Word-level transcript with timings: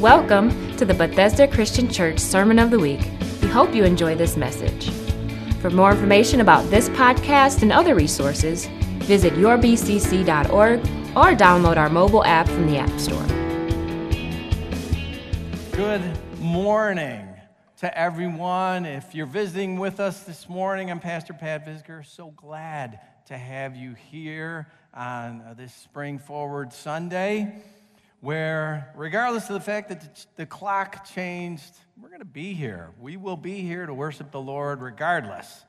Welcome 0.00 0.76
to 0.76 0.84
the 0.84 0.94
Bethesda 0.94 1.48
Christian 1.48 1.90
Church 1.90 2.20
Sermon 2.20 2.60
of 2.60 2.70
the 2.70 2.78
Week. 2.78 3.00
We 3.42 3.48
hope 3.48 3.74
you 3.74 3.82
enjoy 3.82 4.14
this 4.14 4.36
message. 4.36 4.90
For 5.60 5.70
more 5.70 5.90
information 5.90 6.40
about 6.40 6.70
this 6.70 6.88
podcast 6.90 7.62
and 7.62 7.72
other 7.72 7.96
resources, 7.96 8.66
visit 9.06 9.32
yourbcc.org 9.32 10.78
or 11.16 11.36
download 11.36 11.78
our 11.78 11.88
mobile 11.88 12.24
app 12.24 12.46
from 12.46 12.68
the 12.68 12.78
App 12.78 12.96
Store. 13.00 13.26
Good 15.72 16.16
morning 16.38 17.28
to 17.78 17.98
everyone. 17.98 18.86
If 18.86 19.16
you're 19.16 19.26
visiting 19.26 19.80
with 19.80 19.98
us 19.98 20.22
this 20.22 20.48
morning, 20.48 20.92
I'm 20.92 21.00
Pastor 21.00 21.32
Pat 21.32 21.66
Visger. 21.66 22.06
So 22.06 22.30
glad 22.36 23.00
to 23.26 23.36
have 23.36 23.74
you 23.74 23.94
here 23.94 24.68
on 24.94 25.40
uh, 25.40 25.54
this 25.54 25.74
Spring 25.74 26.20
Forward 26.20 26.72
Sunday, 26.72 27.64
where, 28.20 28.92
regardless 28.96 29.48
of 29.48 29.54
the 29.54 29.60
fact 29.60 29.88
that 29.90 30.26
the 30.36 30.46
clock 30.46 31.06
changed, 31.06 31.74
we're 32.00 32.08
going 32.08 32.20
to 32.20 32.24
be 32.24 32.52
here. 32.52 32.90
We 33.00 33.16
will 33.16 33.36
be 33.36 33.60
here 33.60 33.86
to 33.86 33.94
worship 33.94 34.32
the 34.32 34.40
Lord 34.40 34.80
regardless. 34.80 35.64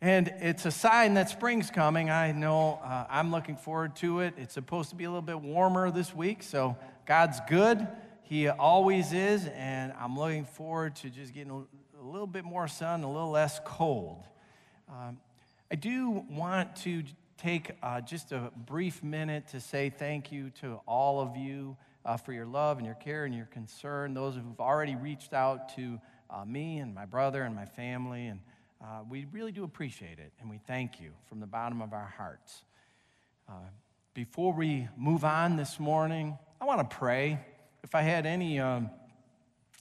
And 0.00 0.28
it's 0.40 0.66
a 0.66 0.70
sign 0.70 1.14
that 1.14 1.30
spring's 1.30 1.70
coming. 1.70 2.10
I 2.10 2.32
know 2.32 2.80
uh, 2.84 3.06
I'm 3.08 3.30
looking 3.30 3.56
forward 3.56 3.94
to 3.96 4.20
it. 4.20 4.34
It's 4.36 4.54
supposed 4.54 4.90
to 4.90 4.96
be 4.96 5.04
a 5.04 5.08
little 5.08 5.22
bit 5.22 5.40
warmer 5.40 5.90
this 5.90 6.14
week, 6.14 6.42
so 6.42 6.76
God's 7.06 7.38
good. 7.48 7.86
He 8.22 8.48
always 8.48 9.12
is, 9.12 9.46
and 9.46 9.92
I'm 9.98 10.18
looking 10.18 10.44
forward 10.44 10.96
to 10.96 11.10
just 11.10 11.32
getting 11.32 11.52
a 11.52 12.04
little 12.04 12.26
bit 12.26 12.44
more 12.44 12.66
sun, 12.66 13.02
a 13.02 13.10
little 13.10 13.30
less 13.30 13.60
cold. 13.64 14.24
Um, 14.88 15.18
I 15.70 15.76
do 15.76 16.24
want 16.28 16.76
to 16.76 17.02
take 17.42 17.72
uh, 17.82 18.00
just 18.00 18.30
a 18.30 18.52
brief 18.66 19.02
minute 19.02 19.48
to 19.48 19.58
say 19.58 19.90
thank 19.90 20.30
you 20.30 20.50
to 20.50 20.78
all 20.86 21.20
of 21.20 21.36
you 21.36 21.76
uh, 22.04 22.16
for 22.16 22.32
your 22.32 22.46
love 22.46 22.76
and 22.76 22.86
your 22.86 22.94
care 22.94 23.24
and 23.24 23.34
your 23.34 23.46
concern, 23.46 24.14
those 24.14 24.36
who've 24.36 24.60
already 24.60 24.94
reached 24.94 25.32
out 25.32 25.74
to 25.74 26.00
uh, 26.30 26.44
me 26.44 26.78
and 26.78 26.94
my 26.94 27.04
brother 27.04 27.42
and 27.42 27.52
my 27.52 27.64
family, 27.64 28.28
and 28.28 28.38
uh, 28.80 29.00
we 29.10 29.26
really 29.32 29.50
do 29.50 29.64
appreciate 29.64 30.20
it, 30.20 30.32
and 30.40 30.48
we 30.48 30.60
thank 30.68 31.00
you 31.00 31.10
from 31.28 31.40
the 31.40 31.46
bottom 31.46 31.82
of 31.82 31.92
our 31.92 32.14
hearts. 32.16 32.62
Uh, 33.48 33.54
before 34.14 34.52
we 34.52 34.86
move 34.96 35.24
on 35.24 35.56
this 35.56 35.80
morning, 35.80 36.38
I 36.60 36.64
want 36.64 36.88
to 36.88 36.96
pray 36.96 37.40
if 37.82 37.96
I 37.96 38.02
had 38.02 38.24
any, 38.24 38.60
um, 38.60 38.88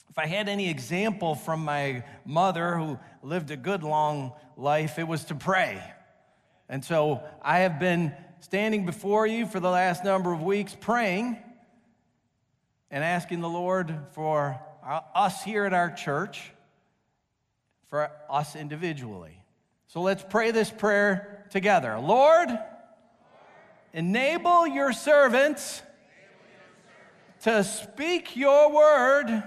if 0.10 0.18
I 0.18 0.26
had 0.26 0.50
any 0.50 0.68
example 0.68 1.36
from 1.36 1.64
my 1.64 2.04
mother 2.26 2.76
who 2.76 2.98
lived 3.22 3.52
a 3.52 3.58
good 3.58 3.84
long 3.84 4.34
life, 4.58 4.98
it 4.98 5.08
was 5.08 5.26
to 5.26 5.36
pray. 5.36 5.80
And 6.72 6.86
so 6.86 7.22
I 7.42 7.60
have 7.60 7.80
been 7.80 8.14
standing 8.40 8.86
before 8.86 9.28
you 9.28 9.46
for 9.46 9.60
the 9.60 9.70
last 9.70 10.06
number 10.06 10.32
of 10.32 10.42
weeks 10.42 10.74
praying 10.80 11.38
and 12.90 13.04
asking 13.04 13.42
the 13.42 13.50
Lord 13.50 13.94
for 14.14 14.58
uh, 14.82 15.02
us 15.14 15.44
here 15.44 15.66
at 15.66 15.74
our 15.74 15.92
church, 15.92 16.54
for 17.90 18.10
us 18.30 18.56
individually. 18.56 19.38
So 19.88 20.02
let's 20.02 20.24
pray 20.28 20.52
this 20.52 20.72
prayer 20.72 21.46
together. 21.50 22.00
Lord, 22.00 22.48
enable 23.92 24.66
your 24.66 24.94
servants 24.94 25.82
to 27.42 27.66
speak 27.66 28.38
your 28.38 28.72
word 28.72 29.44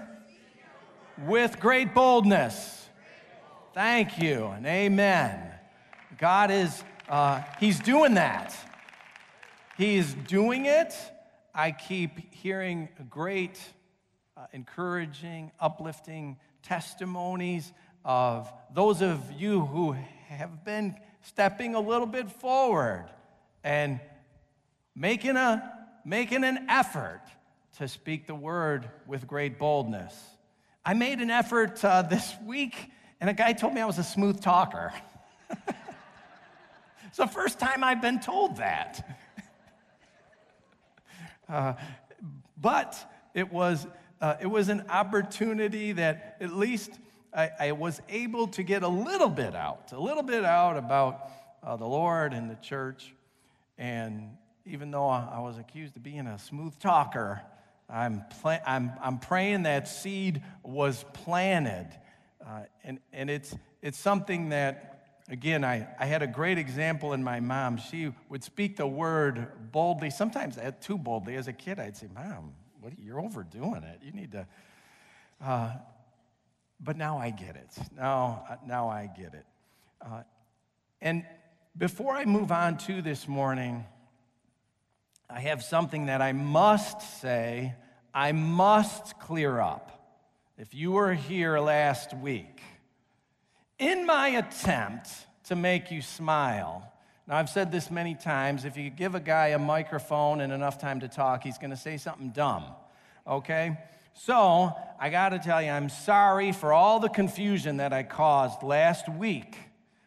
with 1.27 1.59
great 1.59 1.95
boldness. 1.95 2.87
Thank 3.73 4.19
you 4.19 4.45
and 4.49 4.67
amen. 4.67 5.53
God 6.19 6.51
is, 6.51 6.85
uh, 7.09 7.43
He's 7.61 7.79
doing 7.81 8.15
that. 8.15 8.57
He's 9.77 10.15
doing 10.15 10.67
it. 10.67 10.95
I 11.55 11.71
keep 11.73 12.33
hearing 12.35 12.89
great, 13.11 13.61
uh, 14.37 14.47
encouraging, 14.53 15.53
uplifting 15.61 16.37
testimonies 16.63 17.73
of 18.05 18.53
those 18.75 19.03
of 19.03 19.21
you 19.33 19.65
who 19.67 19.97
have 20.29 20.65
been 20.65 20.97
stepping 21.23 21.75
a 21.75 21.81
little 21.81 22.07
bit 22.07 22.31
forward 22.31 23.07
and 23.63 24.01
making, 24.95 25.37
a, 25.37 25.73
making 26.05 26.45
an 26.45 26.67
effort 26.69 27.23
to 27.79 27.89
speak 27.89 28.27
the 28.27 28.35
word 28.35 28.89
with 29.07 29.27
great 29.27 29.59
boldness. 29.59 30.15
I 30.85 30.95
made 30.95 31.21
an 31.21 31.31
effort 31.31 31.85
uh, 31.85 32.03
this 32.03 32.35
week, 32.45 32.77
and 33.21 33.31
a 33.31 33.33
guy 33.33 33.53
told 33.53 33.75
me 33.75 33.81
I 33.81 33.87
was 33.87 33.99
a 33.99 34.05
smooth 34.05 34.41
talker. 34.41 34.93
it's 37.15 37.19
the 37.19 37.29
first 37.29 37.61
time 37.61 37.85
I've 37.85 38.03
been 38.03 38.19
told 38.19 38.57
that. 38.57 39.19
Uh, 41.47 41.75
but 42.57 42.97
it 43.35 43.53
was, 43.53 43.87
uh, 44.19 44.37
it 44.41 44.47
was 44.47 44.71
an 44.71 44.83
opportunity 44.89 45.93
that 45.93 46.39
at 46.41 46.55
least 46.55 46.91
I, 47.37 47.51
I, 47.61 47.73
was 47.73 48.01
able 48.09 48.47
to 48.49 48.63
get 48.63 48.83
a 48.83 48.89
little 48.89 49.29
bit 49.29 49.55
out, 49.55 49.93
a 49.93 50.01
little 50.01 50.23
bit 50.23 50.43
out 50.43 50.79
about 50.79 51.31
uh, 51.63 51.77
the 51.77 51.85
Lord 51.85 52.33
and 52.33 52.51
the 52.51 52.55
church. 52.55 53.13
And 53.77 54.39
even 54.65 54.91
though 54.91 55.07
I 55.07 55.39
was 55.41 55.59
accused 55.59 55.95
of 55.97 56.03
being 56.03 56.27
a 56.27 56.39
smooth 56.39 56.79
talker, 56.79 57.43
I'm, 57.91 58.25
I'm, 58.43 58.93
I'm 59.03 59.19
praying 59.19 59.65
that 59.65 59.87
seed 59.87 60.43
was 60.63 61.05
planted. 61.13 61.89
Uh, 62.45 62.63
and 62.85 63.01
and 63.13 63.29
it's, 63.29 63.55
it's 63.83 63.99
something 63.99 64.49
that, 64.49 64.94
again, 65.29 65.65
I, 65.65 65.87
I 65.99 66.07
had 66.07 66.23
a 66.23 66.27
great 66.27 66.59
example 66.59 67.13
in 67.13 67.23
my 67.23 67.41
mom. 67.41 67.79
She 67.79 68.13
would 68.29 68.45
speak 68.45 68.77
the 68.77 68.87
word 68.87 69.73
boldly, 69.73 70.11
sometimes 70.11 70.59
too 70.81 70.99
boldly. 70.99 71.37
As 71.37 71.49
a 71.49 71.53
kid, 71.53 71.79
I'd 71.79 71.97
say, 71.97 72.09
Mom, 72.15 72.53
what, 72.81 72.93
you're 72.99 73.21
overdoing 73.21 73.83
it. 73.83 74.01
You 74.03 74.13
need 74.13 74.33
to. 74.33 74.47
Uh, 75.43 75.73
but 76.81 76.97
now 76.97 77.19
I 77.19 77.31
get 77.31 77.57
it. 77.57 77.71
Now, 77.97 78.59
now 78.67 78.89
I 78.89 79.07
get 79.07 79.35
it. 79.35 79.47
Uh, 80.03 80.23
and 81.01 81.25
before 81.77 82.15
I 82.15 82.25
move 82.25 82.53
on 82.53 82.77
to 82.79 83.03
this 83.03 83.27
morning, 83.27 83.85
I 85.29 85.41
have 85.41 85.63
something 85.63 86.07
that 86.07 86.21
I 86.21 86.33
must 86.33 87.21
say, 87.21 87.75
I 88.13 88.33
must 88.33 89.19
clear 89.19 89.59
up. 89.59 89.91
If 90.59 90.75
you 90.75 90.93
were 90.93 91.15
here 91.15 91.59
last 91.59 92.15
week, 92.15 92.61
in 93.79 94.07
my 94.07 94.29
attempt 94.29 95.11
to 95.45 95.57
make 95.57 95.91
you 95.91 96.03
smile, 96.03 96.91
now 97.27 97.37
I've 97.37 97.49
said 97.49 97.73
this 97.73 97.91
many 97.91 98.15
times 98.15 98.65
if 98.65 98.77
you 98.77 98.91
give 98.91 99.15
a 99.15 99.21
guy 99.21 99.49
a 99.49 99.59
microphone 99.59 100.41
and 100.41 100.53
enough 100.53 100.79
time 100.79 101.01
to 101.01 101.09
talk, 101.09 101.43
he's 101.43 101.59
going 101.59 101.71
to 101.71 101.77
say 101.77 101.97
something 101.97 102.31
dumb, 102.31 102.65
okay? 103.27 103.79
So 104.13 104.73
I 105.01 105.11
got 105.11 105.31
to 105.31 105.39
tell 105.39 105.61
you, 105.63 105.71
I'm 105.71 105.89
sorry 105.89 106.53
for 106.53 106.73
all 106.73 107.01
the 107.01 107.09
confusion 107.09 107.79
that 107.79 107.93
I 107.93 108.03
caused 108.03 108.63
last 108.63 109.09
week 109.09 109.57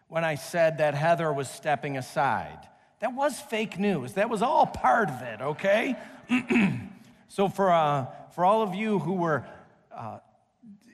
when 0.07 0.23
I 0.23 0.35
said 0.35 0.77
that 0.77 0.93
Heather 0.93 1.33
was 1.33 1.49
stepping 1.49 1.97
aside. 1.97 2.59
That 2.99 3.13
was 3.13 3.39
fake 3.39 3.77
news. 3.77 4.13
That 4.13 4.29
was 4.29 4.41
all 4.41 4.65
part 4.65 5.09
of 5.09 5.21
it, 5.21 5.41
okay? 5.41 5.95
so 7.27 7.49
for, 7.49 7.71
uh, 7.71 8.05
for 8.33 8.45
all 8.45 8.61
of 8.61 8.75
you 8.75 8.99
who 8.99 9.13
were, 9.13 9.45
uh, 9.91 10.19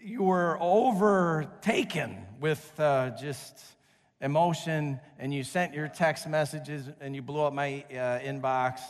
you 0.01 0.23
were 0.23 0.57
overtaken 0.59 2.22
with 2.43 2.77
uh, 2.77 3.09
just 3.11 3.57
emotion 4.19 4.99
and 5.17 5.33
you 5.33 5.45
sent 5.45 5.73
your 5.73 5.87
text 5.87 6.27
messages 6.27 6.89
and 6.99 7.15
you 7.15 7.21
blew 7.21 7.39
up 7.39 7.53
my 7.53 7.85
uh, 7.89 8.19
inbox, 8.19 8.81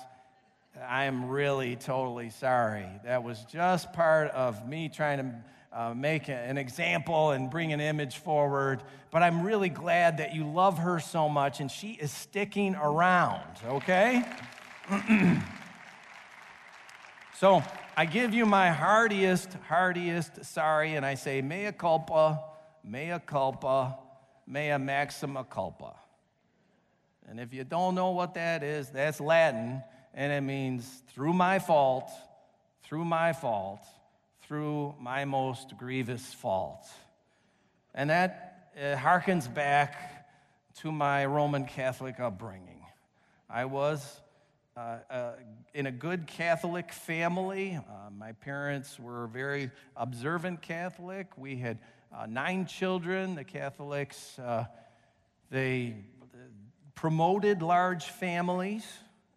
I 0.90 1.04
am 1.04 1.30
really 1.30 1.76
totally 1.76 2.32
sorry. 2.32 2.88
That 3.06 3.22
was 3.22 3.46
just 3.46 3.94
part 3.94 4.32
of 4.32 4.68
me 4.68 4.90
trying 4.90 5.20
to 5.20 5.36
uh, 5.72 5.94
make 5.94 6.30
an 6.30 6.58
example 6.58 7.30
and 7.30 7.48
bring 7.48 7.74
an 7.74 7.80
image 7.80 8.18
forward. 8.18 8.82
But 9.12 9.22
I'm 9.22 9.44
really 9.44 9.70
glad 9.70 10.18
that 10.18 10.34
you 10.34 10.48
love 10.48 10.80
her 10.80 11.00
so 11.00 11.30
much 11.30 11.60
and 11.60 11.70
she 11.70 11.92
is 11.92 12.10
sticking 12.10 12.74
around, 12.74 13.60
okay? 13.68 14.24
so 17.36 17.62
I 17.96 18.06
give 18.06 18.34
you 18.34 18.48
my 18.48 18.72
heartiest, 18.72 19.54
heartiest 19.68 20.44
sorry, 20.44 20.96
and 20.96 21.06
I 21.06 21.14
say, 21.14 21.44
mea 21.44 21.72
culpa, 21.72 22.46
mea 22.84 23.20
culpa, 23.26 23.98
mea 24.48 24.78
maxima 24.78 25.44
culpa. 25.44 25.96
And 27.30 27.40
if 27.40 27.54
you 27.54 27.64
don't 27.64 27.96
know 27.96 28.12
what 28.12 28.34
that 28.34 28.64
is, 28.64 28.90
that's 28.90 29.20
Latin, 29.20 29.82
and 30.14 30.32
it 30.32 30.42
means 30.42 30.86
through 31.08 31.34
my 31.34 31.60
fault, 31.60 32.10
through 32.84 33.06
my 33.06 33.34
fault 33.34 33.86
through 34.48 34.94
my 35.00 35.26
most 35.26 35.78
grievous 35.78 36.34
fault. 36.34 36.86
And 37.94 38.10
that 38.10 38.76
harkens 38.78 39.52
back 39.52 40.28
to 40.80 40.92
my 40.92 41.26
Roman 41.26 41.66
Catholic 41.66 42.20
upbringing. 42.20 42.82
I 43.50 43.66
was 43.66 44.22
uh, 44.76 44.98
uh, 45.10 45.32
in 45.74 45.86
a 45.86 45.92
good 45.92 46.28
Catholic 46.28 46.92
family. 46.92 47.78
Uh, 47.78 48.10
my 48.12 48.34
parents 48.34 49.00
were 49.00 49.28
very 49.28 49.72
observant 49.96 50.62
Catholic. 50.62 51.38
We 51.38 51.56
had 51.56 51.78
uh, 52.16 52.26
nine 52.26 52.66
children. 52.66 53.36
The 53.36 53.44
Catholics, 53.44 54.38
uh, 54.40 54.66
they 55.50 55.96
promoted 56.96 57.62
large 57.62 58.06
families 58.06 58.86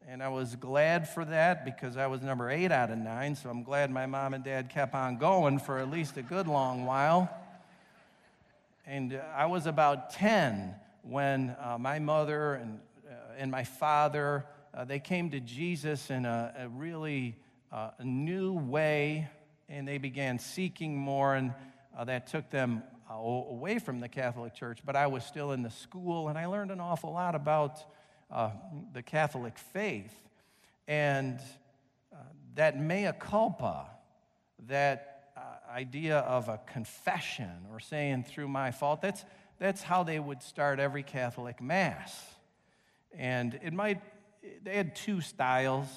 and 0.09 0.23
I 0.23 0.29
was 0.29 0.55
glad 0.55 1.09
for 1.09 1.25
that 1.25 1.65
because 1.65 1.97
I 1.97 2.07
was 2.07 2.23
number 2.23 2.49
eight 2.49 2.71
out 2.71 2.93
of 2.93 2.99
nine, 2.99 3.35
so 3.35 3.51
I'm 3.51 3.65
glad 3.65 3.91
my 3.91 4.07
mom 4.07 4.35
and 4.35 4.45
dad 4.45 4.71
kept 4.71 4.95
on 4.95 5.17
going 5.17 5.59
for 5.59 5.81
at 5.81 5.91
least 5.91 6.17
a 6.17 6.23
good 6.23 6.47
long 6.47 6.87
while. 6.87 7.29
And 8.87 9.15
uh, 9.15 9.21
I 9.35 9.47
was 9.47 9.67
about 9.67 10.11
10 10.11 10.77
when 11.03 11.57
uh, 11.61 11.77
my 11.79 11.99
mother 11.99 12.55
and, 12.55 12.79
uh, 13.09 13.15
and 13.37 13.51
my 13.51 13.65
father, 13.65 14.47
uh, 14.73 14.85
they 14.85 15.01
came 15.01 15.31
to 15.31 15.41
Jesus 15.41 16.09
in 16.09 16.25
a, 16.25 16.55
a 16.57 16.69
really 16.69 17.35
uh, 17.73 17.91
a 17.99 18.05
new 18.05 18.53
way, 18.53 19.29
and 19.69 19.89
they 19.89 19.99
began 19.99 20.39
seeking 20.39 20.97
more, 20.97 21.35
and 21.35 21.53
uh, 21.97 22.05
that 22.05 22.27
took 22.27 22.51
them 22.51 22.83
away 23.09 23.79
from 23.79 24.01
the 24.01 24.09
Catholic 24.09 24.55
Church. 24.55 24.81
But 24.85 24.97
I 24.97 25.07
was 25.07 25.25
still 25.25 25.53
in 25.53 25.63
the 25.63 25.71
school, 25.71 26.29
and 26.29 26.39
I 26.39 26.47
learned 26.47 26.71
an 26.71 26.81
awful 26.81 27.13
lot 27.13 27.35
about 27.35 27.79
uh, 28.31 28.51
the 28.93 29.03
Catholic 29.03 29.59
faith. 29.59 30.13
And 30.89 31.41
uh, 32.13 32.17
that 32.55 32.79
mea 32.81 33.13
culpa, 33.19 33.87
that 34.69 35.31
uh, 35.37 35.41
idea 35.73 36.19
of 36.19 36.49
a 36.49 36.61
confession 36.67 37.67
or 37.71 37.81
saying 37.81 38.25
through 38.25 38.49
my 38.49 38.71
fault, 38.71 39.01
that's, 39.01 39.25
that's 39.59 39.83
how 39.83 40.03
they 40.03 40.19
would 40.19 40.43
start 40.43 40.81
every 40.81 41.03
Catholic 41.03 41.63
Mass. 41.63 42.25
And 43.17 43.59
it 43.63 43.73
might, 43.73 44.03
they 44.63 44.77
had 44.77 44.95
two 44.95 45.21
styles. 45.21 45.89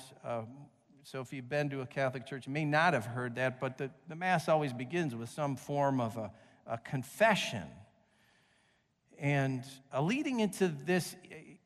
Uh, 1.00 1.04
so 1.04 1.22
if 1.22 1.34
you've 1.34 1.50
been 1.50 1.70
to 1.70 1.82
a 1.82 1.86
Catholic 1.86 2.26
church, 2.26 2.48
you 2.48 2.54
may 2.54 2.66
not 2.66 2.94
have 2.94 3.06
heard 3.06 3.36
that, 3.36 3.60
but 3.60 3.78
the, 3.78 3.90
the 4.08 4.16
Mass 4.16 4.50
always 4.50 4.74
begins 4.74 5.16
with 5.16 5.30
some 5.30 5.56
form 5.56 6.02
of 6.02 6.18
a, 6.18 6.32
a 6.68 6.78
confession. 6.78 7.64
And 9.18 9.64
uh, 9.94 10.02
leading 10.02 10.40
into 10.40 10.68
this 10.68 11.16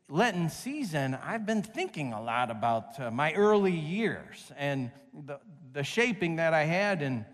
Lenten 0.09 0.49
season, 0.49 1.15
I've 1.15 1.45
been 1.45 1.63
thinking 1.63 2.13
a 2.13 2.21
lot 2.21 2.51
about 2.51 2.99
uh, 2.99 3.11
my 3.11 3.33
early 3.33 3.75
years 3.75 4.51
and 4.57 4.91
the, 5.25 5.39
the 5.71 5.83
shaping 5.83 6.37
that 6.37 6.53
I 6.53 6.63
had 6.63 7.01
in 7.01 7.25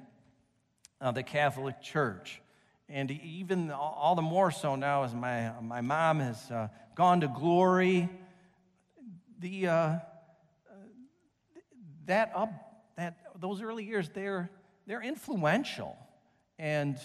uh, 1.01 1.11
the 1.11 1.23
Catholic 1.23 1.81
Church. 1.81 2.41
And 2.87 3.11
even 3.11 3.71
all 3.71 4.15
the 4.15 4.21
more 4.21 4.51
so 4.51 4.75
now 4.75 5.03
as 5.03 5.13
my, 5.13 5.51
my 5.61 5.81
mom 5.81 6.19
has 6.19 6.49
uh, 6.49 6.69
gone 6.95 7.21
to 7.21 7.27
glory, 7.27 8.09
the, 9.39 9.67
uh, 9.67 9.99
that 12.09 12.31
up, 12.35 12.51
that, 12.97 13.17
those 13.39 13.61
early 13.61 13.85
years, 13.85 14.09
they're, 14.09 14.49
they're 14.85 15.01
influential. 15.01 15.95
And 16.57 16.97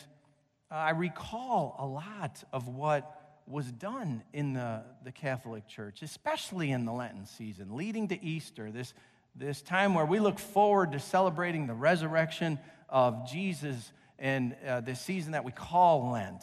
I 0.70 0.90
recall 0.90 1.76
a 1.78 1.86
lot 1.86 2.42
of 2.52 2.68
what 2.68 3.42
was 3.46 3.70
done 3.70 4.22
in 4.32 4.54
the, 4.54 4.82
the 5.04 5.12
Catholic 5.12 5.68
Church, 5.68 6.02
especially 6.02 6.70
in 6.70 6.86
the 6.86 6.92
Lenten 6.92 7.26
season, 7.26 7.76
leading 7.76 8.08
to 8.08 8.24
Easter, 8.24 8.70
this, 8.70 8.94
this 9.36 9.60
time 9.60 9.94
where 9.94 10.06
we 10.06 10.18
look 10.18 10.38
forward 10.38 10.92
to 10.92 10.98
celebrating 10.98 11.66
the 11.66 11.74
resurrection 11.74 12.58
of 12.88 13.30
Jesus 13.30 13.92
and 14.18 14.56
uh, 14.66 14.80
this 14.80 15.00
season 15.00 15.32
that 15.32 15.44
we 15.44 15.52
call 15.52 16.12
Lent. 16.12 16.42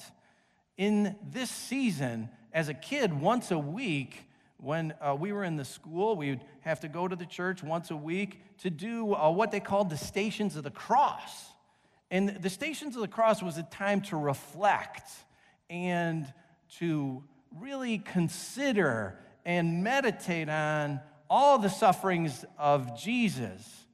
In 0.78 1.16
this 1.32 1.50
season, 1.50 2.30
as 2.54 2.70
a 2.70 2.74
kid, 2.74 3.20
once 3.20 3.50
a 3.50 3.60
week, 3.60 4.28
when 4.62 4.94
uh, 5.02 5.16
we 5.20 5.32
were 5.32 5.44
in 5.44 5.56
the 5.56 5.66
school, 5.66 6.16
we 6.16 6.30
would 6.30 6.46
have 6.62 6.80
to 6.82 6.88
go 6.88 7.08
to 7.08 7.16
the 7.16 7.26
church 7.26 7.64
once 7.64 7.90
a 7.90 7.96
week 7.96 8.42
to 8.60 8.70
do 8.70 9.16
uh, 9.16 9.30
what 9.32 9.52
they 9.52 9.60
called 9.60 9.90
the 9.90 9.98
Stations 9.98 10.56
of 10.56 10.64
the 10.64 10.72
Cross. 10.72 11.48
And 12.12 12.30
the 12.42 12.50
Stations 12.50 12.96
of 12.96 13.02
the 13.02 13.08
Cross 13.08 13.42
was 13.42 13.58
a 13.58 13.64
time 13.64 14.02
to 14.02 14.18
reflect 14.18 15.10
and 15.70 16.32
to 16.78 17.24
really 17.60 17.98
consider 17.98 19.18
and 19.46 19.84
meditate 19.84 20.48
on 20.48 21.00
all 21.30 21.58
the 21.58 21.70
sufferings 21.70 22.46
of 22.60 23.00
Jesus 23.00 23.86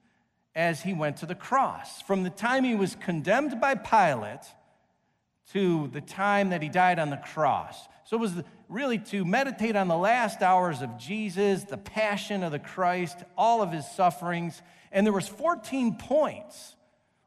as 0.53 0.81
he 0.81 0.93
went 0.93 1.17
to 1.17 1.25
the 1.25 1.35
cross. 1.35 2.01
From 2.01 2.23
the 2.23 2.29
time 2.29 2.63
he 2.63 2.75
was 2.75 2.95
condemned 2.95 3.61
by 3.61 3.75
Pilate 3.75 4.41
to 5.53 5.87
the 5.93 6.01
time 6.01 6.49
that 6.49 6.61
he 6.61 6.67
died 6.67 6.99
on 6.99 7.09
the 7.09 7.17
cross. 7.17 7.87
So 8.05 8.17
it 8.17 8.19
was 8.19 8.33
really 8.69 8.97
to 8.97 9.23
meditate 9.23 9.75
on 9.75 9.87
the 9.87 9.97
last 9.97 10.41
hours 10.41 10.81
of 10.81 10.97
Jesus, 10.97 11.63
the 11.63 11.77
passion 11.77 12.43
of 12.43 12.51
the 12.51 12.59
Christ, 12.59 13.17
all 13.37 13.61
of 13.61 13.71
his 13.71 13.89
sufferings. 13.89 14.61
And 14.91 15.05
there 15.05 15.13
was 15.13 15.27
14 15.27 15.95
points 15.95 16.75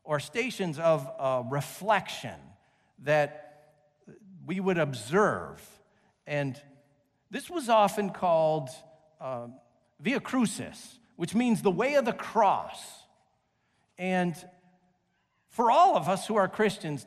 or 0.04 0.20
stations 0.20 0.78
of 0.78 1.08
uh, 1.18 1.42
reflection 1.48 2.38
that 3.04 3.72
we 4.44 4.60
would 4.60 4.78
observe. 4.78 5.62
And 6.26 6.60
this 7.30 7.48
was 7.48 7.68
often 7.68 8.10
called 8.10 8.68
uh, 9.20 9.46
Via 10.00 10.20
Crucis, 10.20 10.98
which 11.16 11.34
means 11.34 11.62
the 11.62 11.70
way 11.70 11.94
of 11.94 12.04
the 12.04 12.12
cross. 12.12 12.80
And 13.98 14.34
for 15.48 15.70
all 15.70 15.96
of 15.96 16.08
us 16.08 16.26
who 16.26 16.36
are 16.36 16.48
Christians, 16.48 17.06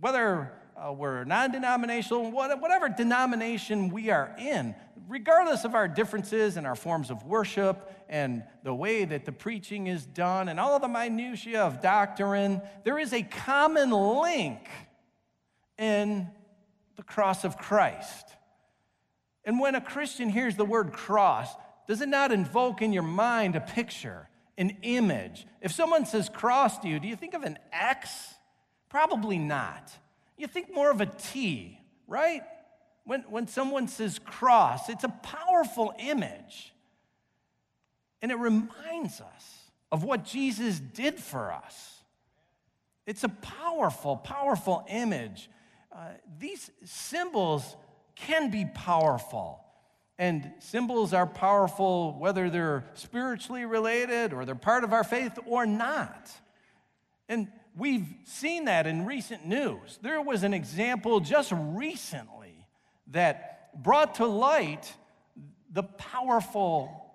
whether 0.00 0.52
uh, 0.78 0.92
we're 0.92 1.24
non 1.24 1.50
denominational, 1.50 2.30
whatever 2.30 2.88
denomination 2.88 3.88
we 3.90 4.10
are 4.10 4.34
in, 4.38 4.74
regardless 5.08 5.64
of 5.64 5.74
our 5.74 5.88
differences 5.88 6.56
and 6.56 6.66
our 6.66 6.76
forms 6.76 7.10
of 7.10 7.24
worship 7.24 7.90
and 8.08 8.44
the 8.62 8.74
way 8.74 9.04
that 9.04 9.24
the 9.24 9.32
preaching 9.32 9.86
is 9.86 10.06
done 10.06 10.48
and 10.48 10.60
all 10.60 10.76
of 10.76 10.82
the 10.82 10.88
minutiae 10.88 11.62
of 11.62 11.82
doctrine, 11.82 12.60
there 12.84 12.98
is 12.98 13.12
a 13.12 13.22
common 13.22 13.90
link 13.90 14.68
in 15.78 16.28
the 16.96 17.02
cross 17.02 17.44
of 17.44 17.56
Christ. 17.56 18.26
And 19.44 19.58
when 19.58 19.74
a 19.74 19.80
Christian 19.80 20.28
hears 20.28 20.56
the 20.56 20.64
word 20.64 20.92
cross, 20.92 21.48
does 21.86 22.00
it 22.02 22.08
not 22.08 22.32
invoke 22.32 22.82
in 22.82 22.92
your 22.92 23.02
mind 23.02 23.56
a 23.56 23.60
picture, 23.60 24.28
an 24.58 24.76
image? 24.82 25.46
If 25.62 25.72
someone 25.72 26.04
says 26.04 26.28
cross 26.28 26.78
to 26.80 26.88
you, 26.88 27.00
do 27.00 27.08
you 27.08 27.16
think 27.16 27.34
of 27.34 27.44
an 27.44 27.58
X? 27.72 28.34
Probably 28.90 29.38
not. 29.38 29.90
You 30.38 30.46
think 30.46 30.72
more 30.72 30.90
of 30.90 31.00
a 31.00 31.06
T, 31.06 31.78
right? 32.06 32.42
When, 33.04 33.22
when 33.22 33.46
someone 33.46 33.88
says 33.88 34.18
cross, 34.18 34.88
it's 34.88 35.04
a 35.04 35.08
powerful 35.08 35.92
image. 35.98 36.72
And 38.22 38.32
it 38.32 38.38
reminds 38.38 39.20
us 39.20 39.70
of 39.92 40.04
what 40.04 40.24
Jesus 40.24 40.80
did 40.80 41.18
for 41.18 41.52
us. 41.52 42.02
It's 43.06 43.24
a 43.24 43.28
powerful, 43.28 44.16
powerful 44.16 44.84
image 44.88 45.48
uh, 45.98 46.10
these 46.38 46.70
symbols 46.84 47.76
can 48.14 48.50
be 48.50 48.64
powerful. 48.64 49.64
And 50.18 50.52
symbols 50.58 51.12
are 51.12 51.26
powerful 51.26 52.16
whether 52.18 52.50
they're 52.50 52.84
spiritually 52.94 53.64
related 53.64 54.32
or 54.32 54.44
they're 54.44 54.54
part 54.54 54.84
of 54.84 54.92
our 54.92 55.04
faith 55.04 55.38
or 55.46 55.66
not. 55.66 56.30
And 57.28 57.48
we've 57.76 58.06
seen 58.24 58.66
that 58.66 58.86
in 58.86 59.04
recent 59.04 59.46
news. 59.46 59.98
There 60.02 60.20
was 60.20 60.42
an 60.42 60.54
example 60.54 61.20
just 61.20 61.52
recently 61.52 62.66
that 63.08 63.82
brought 63.82 64.16
to 64.16 64.26
light 64.26 64.92
the 65.70 65.82
powerful, 65.82 67.12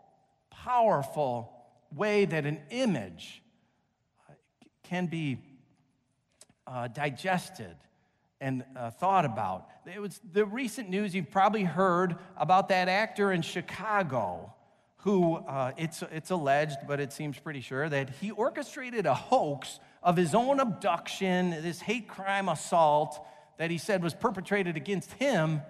powerful 0.49 1.51
way 1.95 2.25
that 2.25 2.45
an 2.45 2.61
image 2.69 3.41
uh, 4.29 4.33
can 4.83 5.07
be 5.07 5.39
uh, 6.65 6.87
digested 6.87 7.75
and 8.39 8.63
uh, 8.75 8.91
thought 8.91 9.25
about. 9.25 9.67
It 9.85 10.01
was 10.01 10.19
the 10.31 10.45
recent 10.45 10.89
news 10.89 11.15
you've 11.15 11.31
probably 11.31 11.63
heard 11.63 12.17
about 12.37 12.69
that 12.69 12.89
actor 12.89 13.31
in 13.31 13.41
Chicago 13.41 14.53
who 15.03 15.35
uh, 15.35 15.73
it's, 15.77 16.01
it's 16.13 16.31
alleged, 16.31 16.77
but 16.87 17.01
it 17.01 17.11
seems 17.11 17.37
pretty 17.37 17.59
sure, 17.59 17.89
that 17.89 18.09
he 18.21 18.31
orchestrated 18.31 19.05
a 19.05 19.13
hoax 19.13 19.79
of 20.03 20.17
his 20.17 20.35
own 20.35 20.59
abduction, 20.59 21.51
this 21.51 21.81
hate 21.81 22.07
crime 22.07 22.49
assault 22.49 23.25
that 23.57 23.71
he 23.71 23.77
said 23.77 24.03
was 24.03 24.13
perpetrated 24.13 24.77
against 24.77 25.11
him, 25.13 25.61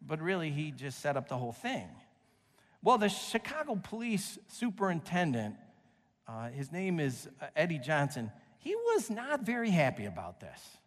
but 0.00 0.20
really 0.20 0.50
he 0.50 0.70
just 0.70 1.00
set 1.00 1.16
up 1.16 1.28
the 1.28 1.36
whole 1.36 1.52
thing. 1.52 1.88
Well, 2.82 2.98
the 2.98 3.08
Chicago 3.08 3.76
police 3.76 4.38
superintendent, 4.48 5.56
uh, 6.26 6.48
his 6.48 6.72
name 6.72 6.98
is 6.98 7.28
uh, 7.40 7.46
Eddie 7.54 7.78
Johnson, 7.78 8.32
he 8.58 8.74
was 8.74 9.10
not 9.10 9.42
very 9.42 9.70
happy 9.70 10.06
about 10.06 10.40
this 10.40 10.78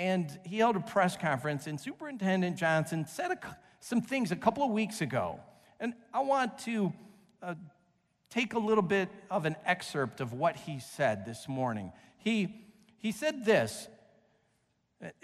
and 0.00 0.38
he 0.44 0.56
held 0.56 0.76
a 0.76 0.80
press 0.80 1.14
conference, 1.14 1.66
and 1.66 1.78
Superintendent 1.78 2.56
Johnson 2.56 3.06
said 3.06 3.32
a, 3.32 3.56
some 3.80 4.00
things 4.00 4.32
a 4.32 4.36
couple 4.36 4.64
of 4.64 4.70
weeks 4.70 5.02
ago. 5.02 5.38
And 5.78 5.92
I 6.14 6.20
want 6.20 6.58
to 6.60 6.90
uh, 7.42 7.54
take 8.30 8.54
a 8.54 8.58
little 8.58 8.82
bit 8.82 9.08
of 9.30 9.44
an 9.44 9.56
excerpt 9.66 10.20
of 10.20 10.32
what 10.32 10.56
he 10.56 10.78
said 10.80 11.26
this 11.26 11.48
morning. 11.48 11.92
He, 12.18 12.64
he 12.98 13.12
said 13.12 13.44
this. 13.44 13.88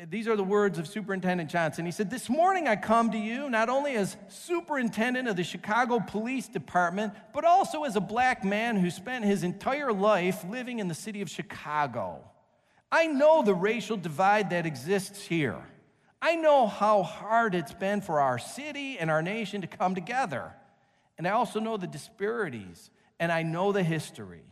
These 0.09 0.27
are 0.27 0.37
the 0.37 0.45
words 0.45 0.79
of 0.79 0.89
Superintendent 0.89 1.51
Johnson. 1.51 1.85
He 1.85 1.93
said, 1.93 2.09
This 2.11 2.31
morning 2.31 2.67
I 2.67 2.77
come 2.77 3.11
to 3.11 3.19
you 3.19 3.51
not 3.51 3.69
only 3.69 3.95
as 3.95 4.17
superintendent 4.29 5.29
of 5.29 5.37
the 5.37 5.45
Chicago 5.45 6.01
Police 6.01 6.49
Department, 6.49 7.13
but 7.35 7.45
also 7.45 7.85
as 7.85 7.95
a 7.95 8.01
black 8.01 8.43
man 8.43 8.77
who 8.77 8.91
spent 8.91 9.27
his 9.27 9.45
entire 9.45 9.93
life 9.93 10.45
living 10.49 10.79
in 10.79 10.89
the 10.89 10.95
city 10.95 11.21
of 11.21 11.29
Chicago. 11.29 12.25
I 12.91 13.07
know 13.07 13.43
the 13.43 13.53
racial 13.53 13.99
divide 13.99 14.51
that 14.51 14.65
exists 14.65 15.23
here. 15.27 15.63
I 16.23 16.37
know 16.37 16.67
how 16.67 17.03
hard 17.03 17.55
it's 17.55 17.75
been 17.75 18.01
for 18.01 18.21
our 18.21 18.39
city 18.39 18.99
and 18.99 19.11
our 19.11 19.23
nation 19.23 19.61
to 19.61 19.67
come 19.67 19.95
together. 19.95 20.55
and 21.19 21.27
I 21.29 21.33
also 21.33 21.61
know 21.61 21.77
the 21.77 21.87
disparities, 21.87 22.91
and 23.19 23.33
I 23.33 23.43
know 23.43 23.73
the 23.73 23.83
history. 23.83 24.45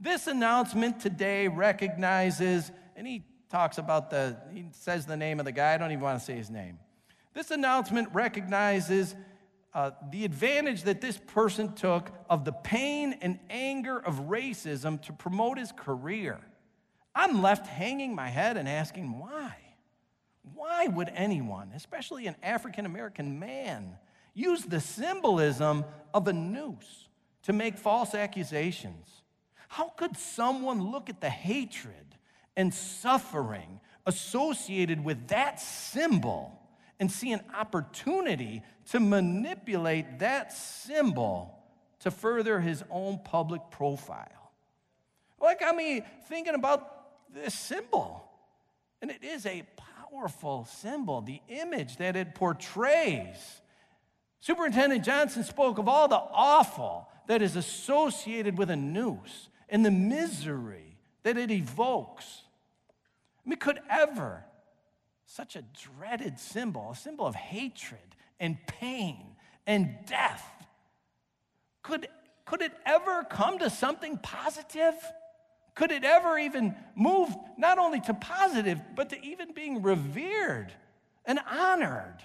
This 0.00 0.26
announcement 0.26 1.00
today 1.00 1.48
recognizes, 1.48 2.70
and 2.96 3.06
he 3.06 3.24
talks 3.48 3.78
about 3.78 4.10
the, 4.10 4.36
he 4.52 4.66
says 4.72 5.06
the 5.06 5.16
name 5.16 5.40
of 5.40 5.44
the 5.44 5.52
guy, 5.52 5.74
I 5.74 5.78
don't 5.78 5.90
even 5.90 6.02
want 6.02 6.18
to 6.18 6.24
say 6.24 6.36
his 6.36 6.50
name. 6.50 6.78
This 7.34 7.50
announcement 7.50 8.08
recognizes 8.12 9.14
uh, 9.74 9.90
the 10.10 10.24
advantage 10.24 10.82
that 10.84 11.00
this 11.00 11.18
person 11.18 11.74
took 11.74 12.10
of 12.30 12.44
the 12.44 12.52
pain 12.52 13.16
and 13.20 13.38
anger 13.50 13.98
of 13.98 14.28
racism 14.28 15.00
to 15.02 15.12
promote 15.12 15.58
his 15.58 15.72
career. 15.72 16.40
I'm 17.14 17.42
left 17.42 17.66
hanging 17.66 18.14
my 18.14 18.28
head 18.28 18.56
and 18.56 18.68
asking, 18.68 19.18
why? 19.18 19.56
Why 20.54 20.86
would 20.86 21.10
anyone, 21.14 21.72
especially 21.74 22.26
an 22.26 22.36
African 22.42 22.86
American 22.86 23.38
man, 23.38 23.98
use 24.34 24.62
the 24.62 24.80
symbolism 24.80 25.84
of 26.14 26.28
a 26.28 26.32
noose 26.32 27.07
to 27.48 27.52
make 27.52 27.76
false 27.76 28.14
accusations? 28.14 29.22
How 29.66 29.88
could 29.88 30.16
someone 30.16 30.92
look 30.92 31.10
at 31.10 31.20
the 31.20 31.30
hatred 31.30 32.14
and 32.56 32.72
suffering 32.72 33.80
associated 34.06 35.04
with 35.04 35.28
that 35.28 35.60
symbol 35.60 36.58
and 37.00 37.10
see 37.10 37.32
an 37.32 37.40
opportunity 37.56 38.62
to 38.90 39.00
manipulate 39.00 40.18
that 40.18 40.52
symbol 40.52 41.58
to 42.00 42.10
further 42.10 42.60
his 42.60 42.84
own 42.90 43.20
public 43.24 43.62
profile. 43.70 44.52
Like, 45.40 45.62
I 45.64 45.72
mean, 45.72 46.04
thinking 46.28 46.54
about 46.54 47.32
this 47.32 47.54
symbol, 47.54 48.24
and 49.00 49.10
it 49.10 49.22
is 49.22 49.46
a 49.46 49.62
powerful 50.10 50.64
symbol, 50.64 51.20
the 51.20 51.40
image 51.48 51.96
that 51.98 52.16
it 52.16 52.34
portrays. 52.34 53.60
Superintendent 54.40 55.04
Johnson 55.04 55.44
spoke 55.44 55.78
of 55.78 55.88
all 55.88 56.08
the 56.08 56.16
awful 56.16 57.08
that 57.28 57.40
is 57.40 57.56
associated 57.56 58.58
with 58.58 58.68
a 58.68 58.76
noose 58.76 59.48
and 59.68 59.86
the 59.86 59.90
misery 59.90 60.98
that 61.22 61.38
it 61.38 61.50
evokes. 61.50 62.42
I 63.46 63.50
mean, 63.50 63.58
could 63.58 63.78
ever 63.88 64.44
such 65.28 65.56
a 65.56 65.62
dreaded 65.62 66.40
symbol, 66.40 66.90
a 66.90 66.96
symbol 66.96 67.26
of 67.26 67.34
hatred 67.34 68.16
and 68.40 68.56
pain 68.66 69.36
and 69.66 69.94
death. 70.06 70.44
Could, 71.82 72.08
could 72.46 72.62
it 72.62 72.72
ever 72.86 73.24
come 73.24 73.58
to 73.58 73.68
something 73.68 74.16
positive? 74.18 74.94
Could 75.74 75.92
it 75.92 76.02
ever 76.02 76.38
even 76.38 76.74
move 76.96 77.28
not 77.58 77.78
only 77.78 78.00
to 78.00 78.14
positive, 78.14 78.80
but 78.96 79.10
to 79.10 79.22
even 79.22 79.52
being 79.52 79.82
revered 79.82 80.72
and 81.26 81.38
honored? 81.48 82.22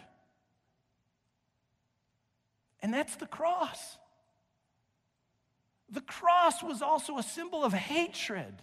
And 2.82 2.94
that's 2.94 3.18
the 3.18 3.28
cross. 3.28 3.98
The 5.94 6.02
cross 6.02 6.64
was 6.64 6.82
also 6.82 7.20
a 7.20 7.24
symbol 7.24 7.64
of 7.64 7.72
hatred 7.72 8.56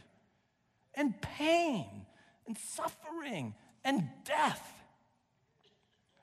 and 0.95 1.15
pain 1.23 1.87
and 2.47 2.59
suffering 2.59 3.55
and 3.85 4.09
death. 4.25 4.61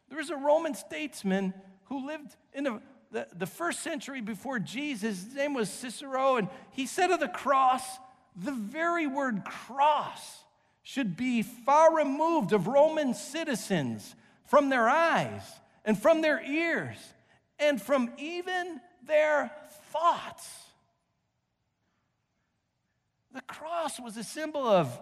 There 0.10 0.18
was 0.18 0.30
a 0.30 0.36
Roman 0.36 0.76
statesman 0.76 1.54
who 1.86 2.06
lived 2.08 2.36
in 2.54 2.66
the, 2.66 2.82
the, 3.12 3.28
the, 3.34 3.46
first 3.46 3.80
century 3.80 4.20
before 4.20 4.60
Jesus. 4.60 5.24
His 5.24 5.36
name 5.36 5.54
was 5.54 5.70
Cicero, 5.70 6.36
and 6.36 6.50
he 6.72 6.86
said 6.86 7.10
of 7.12 7.22
the 7.22 7.30
cross, 7.30 7.84
the 8.36 8.52
very 8.52 9.08
word 9.08 9.46
cross 9.46 10.44
should 10.84 11.16
be 11.16 11.42
far 11.42 11.96
removed 11.96 12.52
of 12.52 12.68
Roman 12.68 13.14
citizens 13.14 14.14
from 14.46 14.70
their 14.70 14.90
eyes 14.90 15.44
and 15.86 15.98
from 15.98 16.22
their 16.22 16.42
ears 16.42 16.98
and 17.60 17.82
from 17.82 18.12
even 18.18 18.82
their 19.06 19.52
thoughts. 19.92 20.48
The 23.34 23.42
cross 23.88 24.00
was 24.00 24.18
a 24.18 24.24
symbol 24.24 24.68
of 24.68 25.00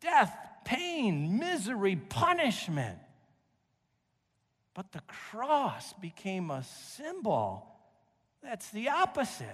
death, 0.00 0.36
pain, 0.64 1.38
misery, 1.38 1.96
punishment. 1.96 2.98
But 4.74 4.92
the 4.92 5.00
cross 5.06 5.92
became 5.94 6.50
a 6.50 6.64
symbol 6.64 7.66
that's 8.42 8.70
the 8.70 8.90
opposite. 8.90 9.46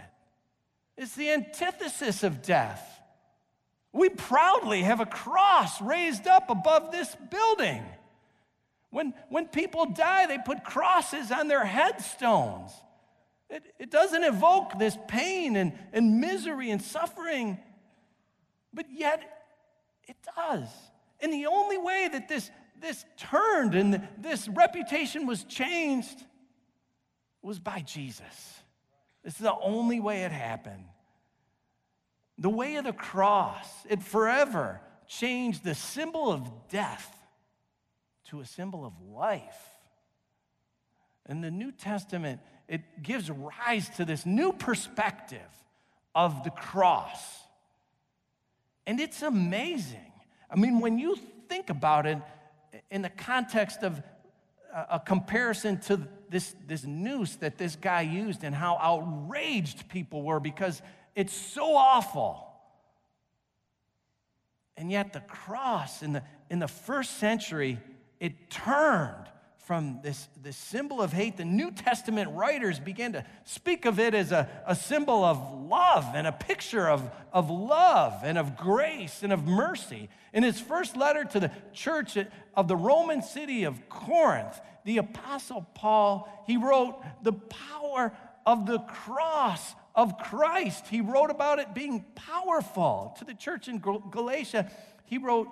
It's 0.97 1.15
the 1.15 1.31
antithesis 1.31 2.25
of 2.25 2.43
death. 2.43 2.85
We 3.93 4.09
proudly 4.09 4.83
have 4.83 5.01
a 5.01 5.07
cross 5.07 5.81
raised 5.81 6.27
up 6.27 6.51
above 6.51 6.91
this 6.91 7.15
building. 7.31 7.85
When, 8.91 9.15
when 9.29 9.47
people 9.47 9.87
die, 9.87 10.27
they 10.27 10.39
put 10.39 10.65
crosses 10.65 11.31
on 11.31 11.47
their 11.47 11.65
headstones. 11.65 12.73
It, 13.49 13.63
it 13.79 13.91
doesn't 13.91 14.25
evoke 14.25 14.79
this 14.79 14.97
pain 15.07 15.55
and, 15.57 15.73
and 15.93 16.21
misery 16.21 16.71
and 16.71 16.83
suffering, 16.83 17.59
but 18.73 18.87
yet 18.91 19.23
it 20.07 20.17
does. 20.37 20.69
And 21.21 21.33
the 21.33 21.47
only 21.47 21.79
way 21.79 22.09
that 22.13 22.29
this, 22.29 22.51
this 22.81 23.05
turned 23.17 23.75
and 23.75 24.07
this 24.19 24.49
reputation 24.49 25.27
was 25.27 25.45
changed 25.45 26.25
was 27.43 27.59
by 27.59 27.81
Jesus. 27.81 28.61
This 29.23 29.35
is 29.35 29.41
the 29.41 29.55
only 29.61 30.01
way 30.01 30.25
it 30.25 30.33
happened. 30.33 30.85
The 32.39 32.51
way 32.51 32.77
of 32.77 32.85
the 32.85 32.93
cross, 32.93 33.67
it 33.89 34.03
forever 34.03 34.81
changed 35.07 35.63
the 35.63 35.75
symbol 35.75 36.33
of 36.33 36.51
death 36.71 37.17
to 38.29 38.41
a 38.41 38.47
symbol 38.47 38.87
of 38.87 38.95
life. 39.01 39.61
In 41.29 41.43
the 41.43 41.51
New 41.51 41.71
Testament, 41.71 42.41
it 42.67 43.03
gives 43.03 43.31
rise 43.31 43.89
to 43.91 44.05
this 44.05 44.25
new 44.25 44.53
perspective 44.53 45.41
of 46.15 46.45
the 46.45 46.51
cross. 46.51 47.19
And 48.87 49.01
it's 49.01 49.23
amazing 49.23 50.11
I 50.51 50.57
mean, 50.57 50.81
when 50.81 50.99
you 50.99 51.17
think 51.49 51.71
about 51.71 52.07
it 52.07 52.19
in 52.91 53.03
the 53.03 53.09
context 53.09 53.83
of 53.83 54.03
a 54.73 55.01
comparison 55.01 55.79
to 55.81 56.01
this, 56.29 56.55
this 56.67 56.85
noose 56.85 57.37
that 57.37 57.57
this 57.57 57.77
guy 57.77 58.03
used 58.03 58.45
and 58.45 58.55
how 58.55 58.77
outraged 58.81 59.89
people 59.89 60.23
were 60.23 60.41
because 60.41 60.83
it's 61.15 61.35
so 61.35 61.77
awful. 61.77 62.47
And 64.77 64.91
yet, 64.91 65.13
the 65.13 65.21
cross 65.21 66.03
in 66.03 66.13
the, 66.13 66.23
in 66.49 66.59
the 66.59 66.69
first 66.69 67.19
century, 67.19 67.79
it 68.19 68.51
turned 68.51 69.27
from 69.65 70.01
this, 70.03 70.29
this 70.43 70.57
symbol 70.57 71.01
of 71.01 71.13
hate, 71.13 71.37
the 71.37 71.45
New 71.45 71.71
Testament 71.71 72.31
writers 72.33 72.81
began 72.81 73.13
to 73.13 73.25
speak 73.45 73.85
of 73.85 74.01
it 74.01 74.15
as 74.15 74.33
a, 74.33 74.49
a 74.67 74.75
symbol 74.75 75.25
of 75.25 75.39
love 75.69 76.07
and 76.15 76.27
a 76.27 76.33
picture 76.33 76.89
of, 76.89 77.11
of 77.33 77.51
love 77.51 78.21
and 78.25 78.37
of 78.39 78.57
grace 78.57 79.23
and 79.23 79.33
of 79.33 79.47
mercy. 79.47 80.09
In 80.33 80.43
his 80.43 80.61
first 80.61 80.97
letter 80.97 81.25
to 81.25 81.41
the 81.41 81.51
church 81.73 82.17
of 82.55 82.69
the 82.69 82.77
Roman 82.77 83.23
city 83.23 83.65
of 83.65 83.89
Corinth, 83.89 84.61
the 84.85 84.99
Apostle 84.99 85.67
Paul, 85.75 86.29
he 86.47 86.57
wrote 86.57 87.01
the 87.23 87.33
power 87.33 88.13
of 88.47 88.67
the 88.67 88.79
cross 88.81 89.75
of 89.95 90.19
Christ. 90.19 90.87
He 90.89 91.01
wrote 91.01 91.31
about 91.31 91.59
it 91.59 91.75
being 91.75 92.05
powerful. 92.15 93.15
To 93.19 93.25
the 93.25 93.35
church 93.35 93.69
in 93.69 93.79
Galatia, 93.79 94.71
he 95.05 95.19
wrote, 95.19 95.49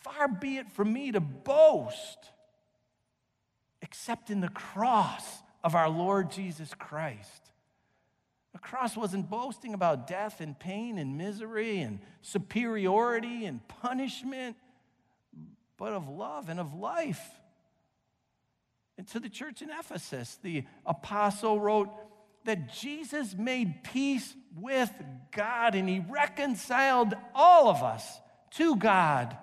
Far 0.00 0.26
be 0.26 0.56
it 0.56 0.70
from 0.72 0.92
me 0.92 1.12
to 1.12 1.20
boast 1.20 2.18
except 3.92 4.30
in 4.30 4.40
the 4.40 4.48
cross 4.48 5.42
of 5.62 5.74
our 5.74 5.90
Lord 5.90 6.30
Jesus 6.30 6.72
Christ. 6.72 7.50
The 8.54 8.58
cross 8.58 8.96
wasn't 8.96 9.28
boasting 9.28 9.74
about 9.74 10.06
death 10.06 10.40
and 10.40 10.58
pain 10.58 10.96
and 10.96 11.18
misery 11.18 11.80
and 11.80 11.98
superiority 12.22 13.44
and 13.44 13.60
punishment, 13.68 14.56
but 15.76 15.92
of 15.92 16.08
love 16.08 16.48
and 16.48 16.58
of 16.58 16.72
life. 16.72 17.20
And 18.96 19.06
to 19.08 19.20
the 19.20 19.28
church 19.28 19.60
in 19.60 19.68
Ephesus, 19.68 20.38
the 20.42 20.64
apostle 20.86 21.60
wrote 21.60 21.90
that 22.46 22.72
Jesus 22.72 23.34
made 23.34 23.84
peace 23.84 24.34
with 24.58 24.90
God 25.36 25.74
and 25.74 25.86
he 25.86 26.02
reconciled 26.08 27.12
all 27.34 27.68
of 27.68 27.82
us 27.82 28.20
to 28.52 28.74
God 28.74 29.36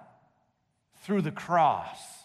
through 1.03 1.22
the 1.22 1.32
cross. 1.32 2.19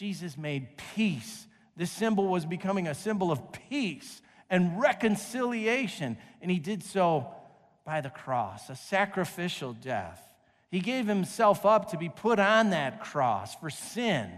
Jesus 0.00 0.38
made 0.38 0.78
peace. 0.94 1.46
This 1.76 1.90
symbol 1.90 2.28
was 2.28 2.46
becoming 2.46 2.88
a 2.88 2.94
symbol 2.94 3.30
of 3.30 3.52
peace 3.52 4.22
and 4.48 4.80
reconciliation, 4.80 6.16
and 6.40 6.50
he 6.50 6.58
did 6.58 6.82
so 6.82 7.26
by 7.84 8.00
the 8.00 8.08
cross, 8.08 8.70
a 8.70 8.76
sacrificial 8.76 9.74
death. 9.74 10.18
He 10.70 10.80
gave 10.80 11.06
himself 11.06 11.66
up 11.66 11.90
to 11.90 11.98
be 11.98 12.08
put 12.08 12.38
on 12.38 12.70
that 12.70 13.02
cross 13.02 13.54
for 13.56 13.68
sin. 13.68 14.30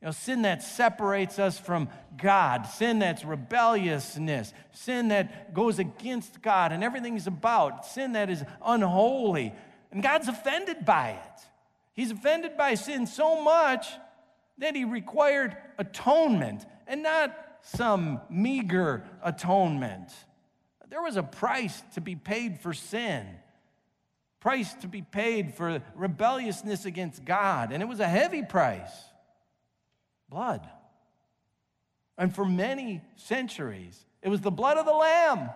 You 0.00 0.06
know, 0.06 0.12
sin 0.12 0.42
that 0.42 0.62
separates 0.62 1.40
us 1.40 1.58
from 1.58 1.88
God, 2.16 2.68
sin 2.68 3.00
that's 3.00 3.24
rebelliousness, 3.24 4.52
sin 4.70 5.08
that 5.08 5.52
goes 5.52 5.80
against 5.80 6.40
God 6.42 6.70
and 6.70 6.84
everything 6.84 7.16
is 7.16 7.26
about, 7.26 7.86
sin 7.86 8.12
that 8.12 8.30
is 8.30 8.44
unholy. 8.64 9.52
And 9.90 10.00
God's 10.00 10.28
offended 10.28 10.84
by 10.84 11.08
it. 11.08 11.40
He's 11.92 12.12
offended 12.12 12.56
by 12.56 12.74
sin 12.74 13.08
so 13.08 13.42
much 13.42 13.88
that 14.62 14.76
he 14.76 14.84
required 14.84 15.56
atonement 15.76 16.64
and 16.86 17.02
not 17.02 17.36
some 17.62 18.20
meager 18.30 19.02
atonement. 19.20 20.12
There 20.88 21.02
was 21.02 21.16
a 21.16 21.22
price 21.22 21.82
to 21.94 22.00
be 22.00 22.14
paid 22.14 22.60
for 22.60 22.72
sin, 22.72 23.26
price 24.38 24.72
to 24.74 24.86
be 24.86 25.02
paid 25.02 25.54
for 25.54 25.82
rebelliousness 25.96 26.84
against 26.84 27.24
God, 27.24 27.72
and 27.72 27.82
it 27.82 27.86
was 27.86 27.98
a 27.98 28.08
heavy 28.08 28.42
price 28.42 28.92
blood. 30.28 30.68
And 32.16 32.32
for 32.32 32.44
many 32.44 33.02
centuries, 33.16 34.06
it 34.22 34.28
was 34.28 34.42
the 34.42 34.52
blood 34.52 34.76
of 34.78 34.86
the 34.86 34.92
Lamb. 34.92 35.50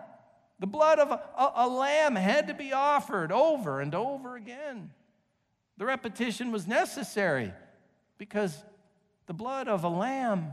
The 0.59 0.67
blood 0.67 0.99
of 0.99 1.13
a, 1.13 1.23
a, 1.39 1.67
a, 1.67 1.69
lamb 1.69 2.17
had 2.17 2.49
to 2.49 2.55
be 2.55 2.73
offered 2.73 3.31
over 3.31 3.81
and 3.81 3.95
over 3.95 4.37
again. 4.37 4.91
The 5.77 5.85
repetition 5.85 6.51
was 6.51 6.67
necessary 6.67 7.53
because 8.17 8.65
the 9.27 9.35
blood 9.35 9.69
of 9.69 9.85
a 9.85 9.89
lamb 9.89 10.53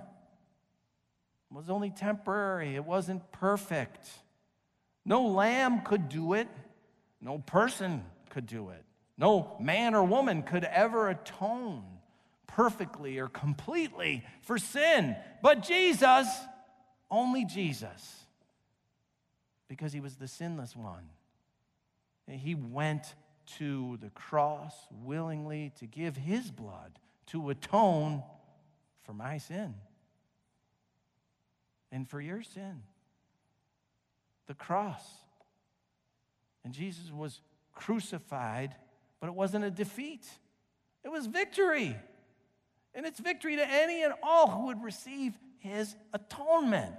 was 1.51 1.69
only 1.69 1.91
temporary, 1.91 2.75
it 2.75 2.83
wasn't 2.83 3.31
perfect. 3.31 4.09
No 5.05 5.27
lamb 5.27 5.81
could 5.81 6.09
do 6.09 6.33
it, 6.33 6.47
no 7.21 7.37
person 7.39 8.03
could 8.29 8.47
do 8.47 8.69
it. 8.69 8.83
No 9.17 9.55
man 9.59 9.93
or 9.93 10.03
woman 10.03 10.41
could 10.41 10.63
ever 10.63 11.09
atone 11.09 11.83
perfectly 12.47 13.19
or 13.19 13.27
completely 13.27 14.23
for 14.41 14.57
sin. 14.57 15.15
But 15.41 15.61
Jesus, 15.61 16.27
only 17.11 17.45
Jesus, 17.45 18.25
because 19.67 19.93
he 19.93 19.99
was 19.99 20.15
the 20.15 20.27
sinless 20.27 20.75
one. 20.75 21.09
He 22.27 22.55
went 22.55 23.13
to 23.57 23.97
the 24.01 24.09
cross 24.09 24.73
willingly 25.03 25.71
to 25.79 25.85
give 25.85 26.15
his 26.15 26.49
blood 26.49 26.97
to 27.27 27.49
atone 27.49 28.23
for 29.03 29.13
my 29.13 29.37
sin 29.37 29.75
and 31.91 32.09
for 32.09 32.19
your 32.19 32.41
sin. 32.41 32.81
The 34.47 34.53
cross. 34.53 35.03
And 36.65 36.73
Jesus 36.73 37.11
was 37.11 37.39
crucified, 37.73 38.75
but 39.19 39.27
it 39.27 39.35
wasn't 39.35 39.65
a 39.65 39.71
defeat, 39.71 40.27
it 41.03 41.09
was 41.09 41.27
victory. 41.27 41.95
And 42.95 43.07
it's 43.07 43.19
victory 43.19 43.55
to 43.55 43.67
any 43.67 44.03
and 44.03 44.13
all 44.21 44.47
who 44.47 44.67
would 44.67 44.83
receive 44.83 45.33
his 45.57 45.95
atonement. 46.13 46.95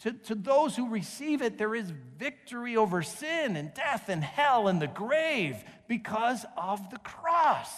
To, 0.00 0.12
to 0.12 0.34
those 0.34 0.76
who 0.76 0.90
receive 0.90 1.40
it, 1.40 1.56
there 1.56 1.74
is 1.74 1.90
victory 2.18 2.76
over 2.76 3.02
sin 3.02 3.56
and 3.56 3.72
death 3.72 4.10
and 4.10 4.22
hell 4.22 4.68
and 4.68 4.80
the 4.80 4.86
grave 4.86 5.56
because 5.88 6.44
of 6.56 6.90
the 6.90 6.98
cross. 6.98 7.70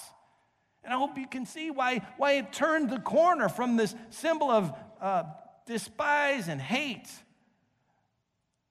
And 0.82 0.92
I 0.92 0.96
hope 0.96 1.18
you 1.18 1.26
can 1.26 1.44
see 1.46 1.70
why, 1.70 2.00
why 2.16 2.32
it 2.32 2.52
turned 2.52 2.90
the 2.90 3.00
corner 3.00 3.48
from 3.48 3.76
this 3.76 3.94
symbol 4.10 4.50
of 4.50 4.72
uh, 5.00 5.24
despise 5.66 6.48
and 6.48 6.60
hate. 6.60 7.08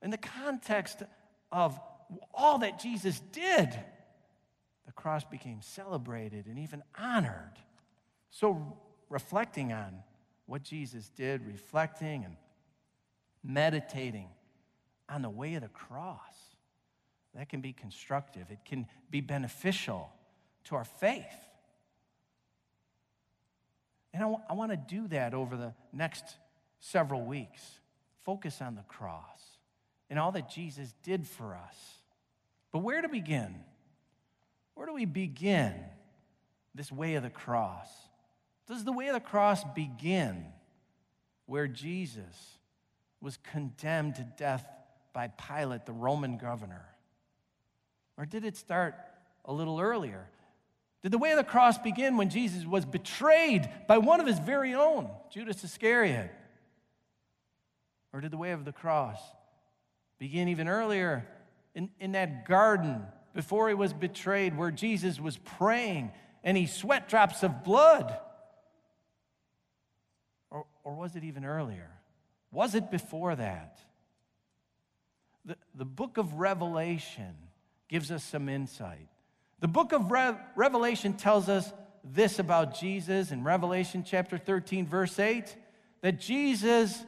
In 0.02 0.12
the 0.12 0.18
context 0.18 1.04
of 1.52 1.80
all 2.34 2.60
that 2.60 2.80
Jesus 2.80 3.20
did, 3.32 3.78
the 4.86 4.92
cross 4.94 5.24
became 5.24 5.62
celebrated 5.62 6.48
and 6.48 6.58
even 6.58 6.82
honored. 6.98 7.54
So, 8.32 8.78
reflecting 9.10 9.72
on 9.72 10.04
what 10.46 10.64
Jesus 10.64 11.10
did, 11.10 11.46
reflecting 11.46 12.26
and 12.26 12.36
meditating 13.44 14.30
on 15.08 15.22
the 15.22 15.30
way 15.30 15.56
of 15.56 15.62
the 15.62 15.70
cross, 15.70 16.20
that 17.36 17.50
can 17.50 17.62
be 17.62 17.74
constructive. 17.74 18.50
It 18.50 18.66
can 18.66 18.88
be 19.12 19.22
beneficial 19.22 20.12
to 20.66 20.76
our 20.76 20.84
faith. 20.84 21.49
And 24.14 24.24
I, 24.24 24.26
w- 24.26 24.44
I 24.50 24.54
want 24.54 24.72
to 24.72 24.78
do 24.78 25.08
that 25.10 25.34
over 25.34 25.56
the 25.56 25.74
next 25.94 26.24
several 26.80 27.26
weeks. 27.26 27.62
Focus 28.24 28.62
on 28.62 28.76
the 28.76 28.84
cross 28.84 29.58
and 30.10 30.18
all 30.18 30.32
that 30.32 30.50
Jesus 30.50 30.94
did 31.04 31.28
for 31.28 31.56
us. 31.56 31.76
But 32.72 32.80
where 32.80 33.02
to 33.02 33.10
begin? 33.10 33.56
Where 34.76 34.88
do 34.88 34.94
we 34.94 35.06
begin 35.06 35.74
this 36.74 36.92
way 36.92 37.16
of 37.16 37.24
the 37.24 37.30
cross? 37.30 37.90
Does 38.68 38.84
the 38.84 38.92
way 38.92 39.08
of 39.08 39.14
the 39.14 39.20
cross 39.20 39.64
begin 39.76 40.46
where 41.46 41.68
Jesus 41.68 42.58
was 43.22 43.38
condemned 43.38 44.16
to 44.16 44.28
death 44.38 44.66
by 45.12 45.28
Pilate, 45.28 45.86
the 45.86 45.92
Roman 45.92 46.38
governor? 46.38 46.86
Or 48.18 48.26
did 48.26 48.46
it 48.46 48.56
start 48.56 48.96
a 49.46 49.54
little 49.54 49.80
earlier? 49.80 50.28
Did 51.02 51.12
the 51.12 51.18
way 51.18 51.32
of 51.32 51.38
the 51.38 51.44
cross 51.44 51.78
begin 51.78 52.18
when 52.18 52.30
Jesus 52.30 52.66
was 52.66 52.86
betrayed 52.86 53.70
by 53.88 53.98
one 54.00 54.20
of 54.20 54.28
his 54.28 54.40
very 54.40 54.74
own, 54.74 55.10
Judas 55.32 55.64
Iscariot? 55.64 56.32
Or 58.12 58.22
did 58.22 58.32
the 58.32 58.38
way 58.38 58.52
of 58.52 58.66
the 58.66 58.74
cross 58.74 59.20
begin 60.18 60.50
even 60.50 60.68
earlier 60.68 61.26
in, 61.74 61.90
in 62.00 62.12
that 62.14 62.46
garden 62.46 63.04
before 63.34 63.70
he 63.70 63.76
was 63.76 63.94
betrayed, 63.94 64.58
where 64.58 64.72
Jesus 64.72 65.20
was 65.20 65.38
praying 65.38 66.12
and 66.44 66.58
he 66.58 66.66
sweat 66.66 67.08
drops 67.08 67.44
of 67.44 67.64
blood? 67.64 68.18
Or, 70.52 70.66
or 70.84 70.96
was 70.96 71.16
it 71.16 71.24
even 71.24 71.46
earlier? 71.46 71.92
Was 72.52 72.76
it 72.76 72.92
before 72.92 73.36
that? 73.36 73.80
The, 75.46 75.56
the 75.76 75.86
book 75.86 76.18
of 76.18 76.34
Revelation 76.34 77.36
gives 77.88 78.12
us 78.12 78.24
some 78.24 78.50
insight. 78.50 79.08
The 79.60 79.68
book 79.68 79.92
of 79.92 80.12
Re- 80.12 80.38
Revelation 80.56 81.14
tells 81.14 81.50
us 81.50 81.72
this 82.04 82.40
about 82.40 82.80
Jesus 82.80 83.32
in 83.32 83.44
Revelation 83.44 84.04
chapter 84.06 84.38
13, 84.38 84.88
verse 84.88 85.20
8 85.20 85.56
that 86.02 86.20
Jesus 86.20 87.04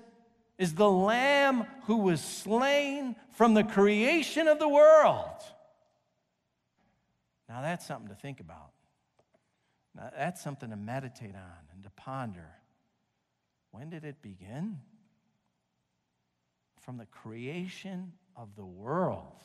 is 0.57 0.73
the 0.73 0.89
Lamb 0.89 1.65
who 1.85 1.97
was 1.97 2.21
slain 2.21 3.15
from 3.31 3.53
the 3.53 3.63
creation 3.63 4.47
of 4.47 4.59
the 4.59 4.67
world. 4.67 5.41
Now, 7.47 7.61
that's 7.61 7.85
something 7.85 8.09
to 8.09 8.15
think 8.15 8.39
about. 8.39 8.71
Now, 9.95 10.09
that's 10.15 10.41
something 10.41 10.69
to 10.69 10.75
meditate 10.75 11.35
on 11.35 11.73
and 11.73 11.83
to 11.83 11.89
ponder. 11.91 12.49
When 13.71 13.89
did 13.89 14.03
it 14.03 14.21
begin? 14.21 14.79
From 16.81 16.97
the 16.97 17.05
creation 17.05 18.13
of 18.35 18.55
the 18.55 18.65
world. 18.65 19.43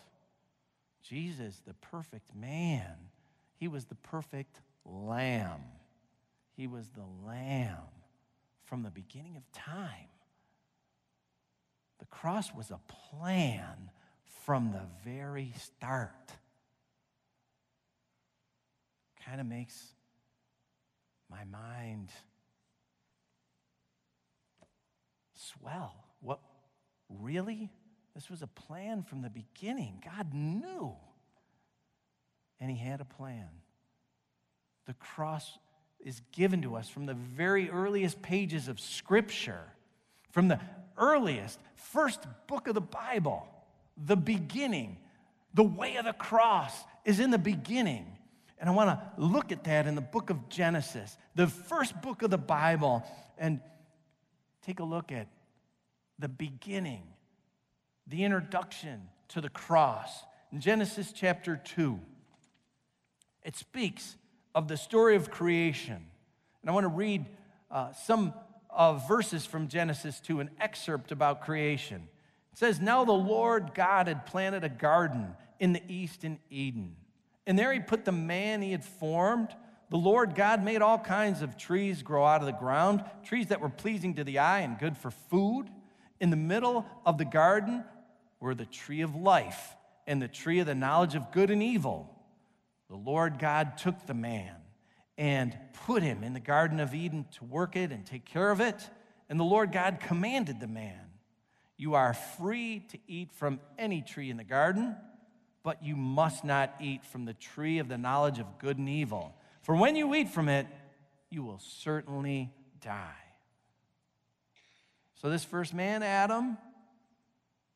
Jesus, 1.09 1.61
the 1.67 1.75
perfect 1.75 2.35
man, 2.35 2.95
he 3.55 3.69
was 3.69 3.85
the 3.85 3.95
perfect 3.95 4.61
lamb. 4.85 5.61
He 6.57 6.67
was 6.67 6.89
the 6.91 7.27
lamb 7.27 7.77
from 8.65 8.83
the 8.83 8.91
beginning 8.91 9.37
of 9.37 9.43
time. 9.53 10.09
The 11.99 12.07
cross 12.07 12.53
was 12.55 12.71
a 12.71 12.81
plan 13.11 13.91
from 14.45 14.73
the 14.73 14.83
very 15.05 15.53
start. 15.59 16.33
Kind 19.25 19.41
of 19.41 19.47
makes 19.47 19.95
my 21.31 21.45
mind 21.45 22.11
swell. 25.35 25.95
What, 26.21 26.41
really? 27.09 27.71
This 28.17 28.31
was 28.31 28.41
a 28.41 28.47
plan 28.47 29.03
from 29.03 29.21
the 29.21 29.29
beginning. 29.29 30.03
God 30.03 30.33
knew. 30.33 30.95
And 32.59 32.71
He 32.71 32.79
had 32.79 33.03
a 33.03 33.05
plan. 33.05 33.47
The 34.87 34.95
cross 34.95 35.59
is 36.01 36.23
given 36.33 36.63
to 36.63 36.77
us 36.77 36.89
from 36.89 37.05
the 37.05 37.13
very 37.13 37.69
earliest 37.69 38.23
pages 38.23 38.69
of 38.69 38.81
Scripture, 38.81 39.61
from 40.31 40.49
the 40.49 40.59
earliest, 40.97 41.61
first 41.75 42.27
book 42.47 42.69
of 42.69 42.75
the 42.75 42.81
Bible, 42.81 43.47
the 43.99 44.17
beginning. 44.17 44.97
The 45.53 45.65
way 45.65 45.97
of 45.97 46.07
the 46.07 46.15
cross 46.15 46.73
is 47.05 47.21
in 47.21 47.31
the 47.31 47.39
beginning. 47.39 48.07
And 48.59 48.71
I 48.71 48.73
want 48.73 48.89
to 48.89 49.23
look 49.23 49.53
at 49.53 49.65
that 49.65 49.87
in 49.87 49.95
the 49.95 50.01
book 50.01 50.31
of 50.31 50.49
Genesis, 50.49 51.19
the 51.35 51.49
first 51.49 52.01
book 52.01 52.23
of 52.23 52.31
the 52.31 52.39
Bible, 52.39 53.05
and 53.37 53.61
take 54.63 54.81
a 54.81 54.85
look 54.85 55.13
at 55.13 55.29
the 56.19 56.29
beginning 56.29 57.03
the 58.07 58.25
introduction 58.25 59.09
to 59.29 59.41
the 59.41 59.49
cross 59.49 60.25
in 60.53 60.61
Genesis 60.61 61.13
chapter 61.13 61.57
2. 61.57 61.99
It 63.45 63.57
speaks 63.57 64.17
of 64.55 64.69
the 64.69 64.77
story 64.77 65.17
of 65.17 65.31
creation. 65.31 66.07
And 66.63 66.71
I 66.71 66.73
want 66.73 66.85
to 66.85 66.89
read 66.89 67.27
uh, 67.71 67.93
some 67.93 68.33
of 68.71 69.09
verses 69.09 69.47
from 69.47 69.69
Genesis 69.69 70.21
2, 70.21 70.41
an 70.41 70.51
excerpt 70.61 71.13
about 71.13 71.43
creation. 71.43 72.09
It 72.53 72.59
says, 72.59 72.81
Now 72.81 73.05
the 73.05 73.13
Lord 73.13 73.73
God 73.75 74.09
had 74.09 74.27
planted 74.27 74.65
a 74.65 74.69
garden 74.69 75.35
in 75.59 75.73
the 75.73 75.83
east 75.89 76.25
in 76.25 76.39
Eden. 76.51 76.97
And 77.47 77.59
there 77.59 77.73
he 77.73 77.81
put 77.81 78.05
the 78.05 78.13
man 78.13 78.63
he 78.63 78.73
had 78.73 78.85
formed. 78.85 79.49
The 79.91 79.97
Lord 79.97 80.35
God 80.35 80.65
made 80.65 80.83
all 80.83 80.99
kinds 80.99 81.43
of 81.43 81.57
trees 81.57 82.03
grow 82.03 82.25
out 82.25 82.41
of 82.41 82.47
the 82.47 82.53
ground, 82.53 83.05
trees 83.25 83.49
that 83.49 83.61
were 83.61 83.69
pleasing 83.69 84.15
to 84.15 84.25
the 84.25 84.39
eye 84.39 84.61
and 84.61 84.79
good 84.79 84.97
for 84.97 85.11
food. 85.11 85.69
In 86.19 86.31
the 86.31 86.37
middle 86.37 86.87
of 87.05 87.19
the 87.19 87.25
garden 87.25 87.85
were 88.41 88.55
the 88.55 88.67
tree 88.67 89.01
of 89.01 89.15
life 89.15 89.75
and 90.07 90.21
the 90.21 90.29
tree 90.29 90.61
of 90.61 90.67
the 90.67 90.75
knowledge 90.75 91.15
of 91.15 91.33
good 91.33 91.51
and 91.51 91.63
evil. 91.63 92.13
The 92.89 92.97
Lord 92.97 93.39
God 93.39 93.79
took 93.79 94.07
the 94.07 94.15
man 94.15 94.55
and 95.19 95.57
put 95.87 96.03
him 96.03 96.23
in 96.23 96.35
the 96.35 96.41
Garden 96.41 96.79
of 96.79 96.95
Eden 96.95 97.27
to 97.39 97.45
work 97.45 97.75
it 97.77 97.91
and 97.91 98.05
take 98.05 98.25
care 98.25 98.51
of 98.51 98.61
it. 98.61 98.89
And 99.29 99.41
the 99.41 99.45
Lord 99.45 99.73
God 99.73 99.99
commanded 100.01 100.61
the 100.61 100.69
man, 100.69 101.01
You 101.77 101.95
are 101.95 102.15
free 102.15 102.85
to 102.91 102.99
eat 103.09 103.33
from 103.33 103.61
any 103.79 104.03
tree 104.03 104.31
in 104.31 104.37
the 104.37 104.45
garden, 104.45 104.97
but 105.63 105.83
you 105.83 105.97
must 105.97 106.45
not 106.45 106.75
eat 106.81 107.05
from 107.05 107.25
the 107.25 107.35
tree 107.35 107.79
of 107.79 107.89
the 107.89 107.99
knowledge 107.99 108.39
of 108.39 108.59
good 108.59 108.79
and 108.79 108.89
evil. 108.89 109.35
For 109.63 109.75
when 109.75 109.97
you 109.97 110.15
eat 110.15 110.29
from 110.29 110.49
it, 110.49 110.67
you 111.31 111.43
will 111.43 111.59
certainly 111.59 112.53
die. 112.81 113.11
So, 115.17 115.31
this 115.31 115.45
first 115.45 115.75
man, 115.75 116.03
Adam, 116.03 116.59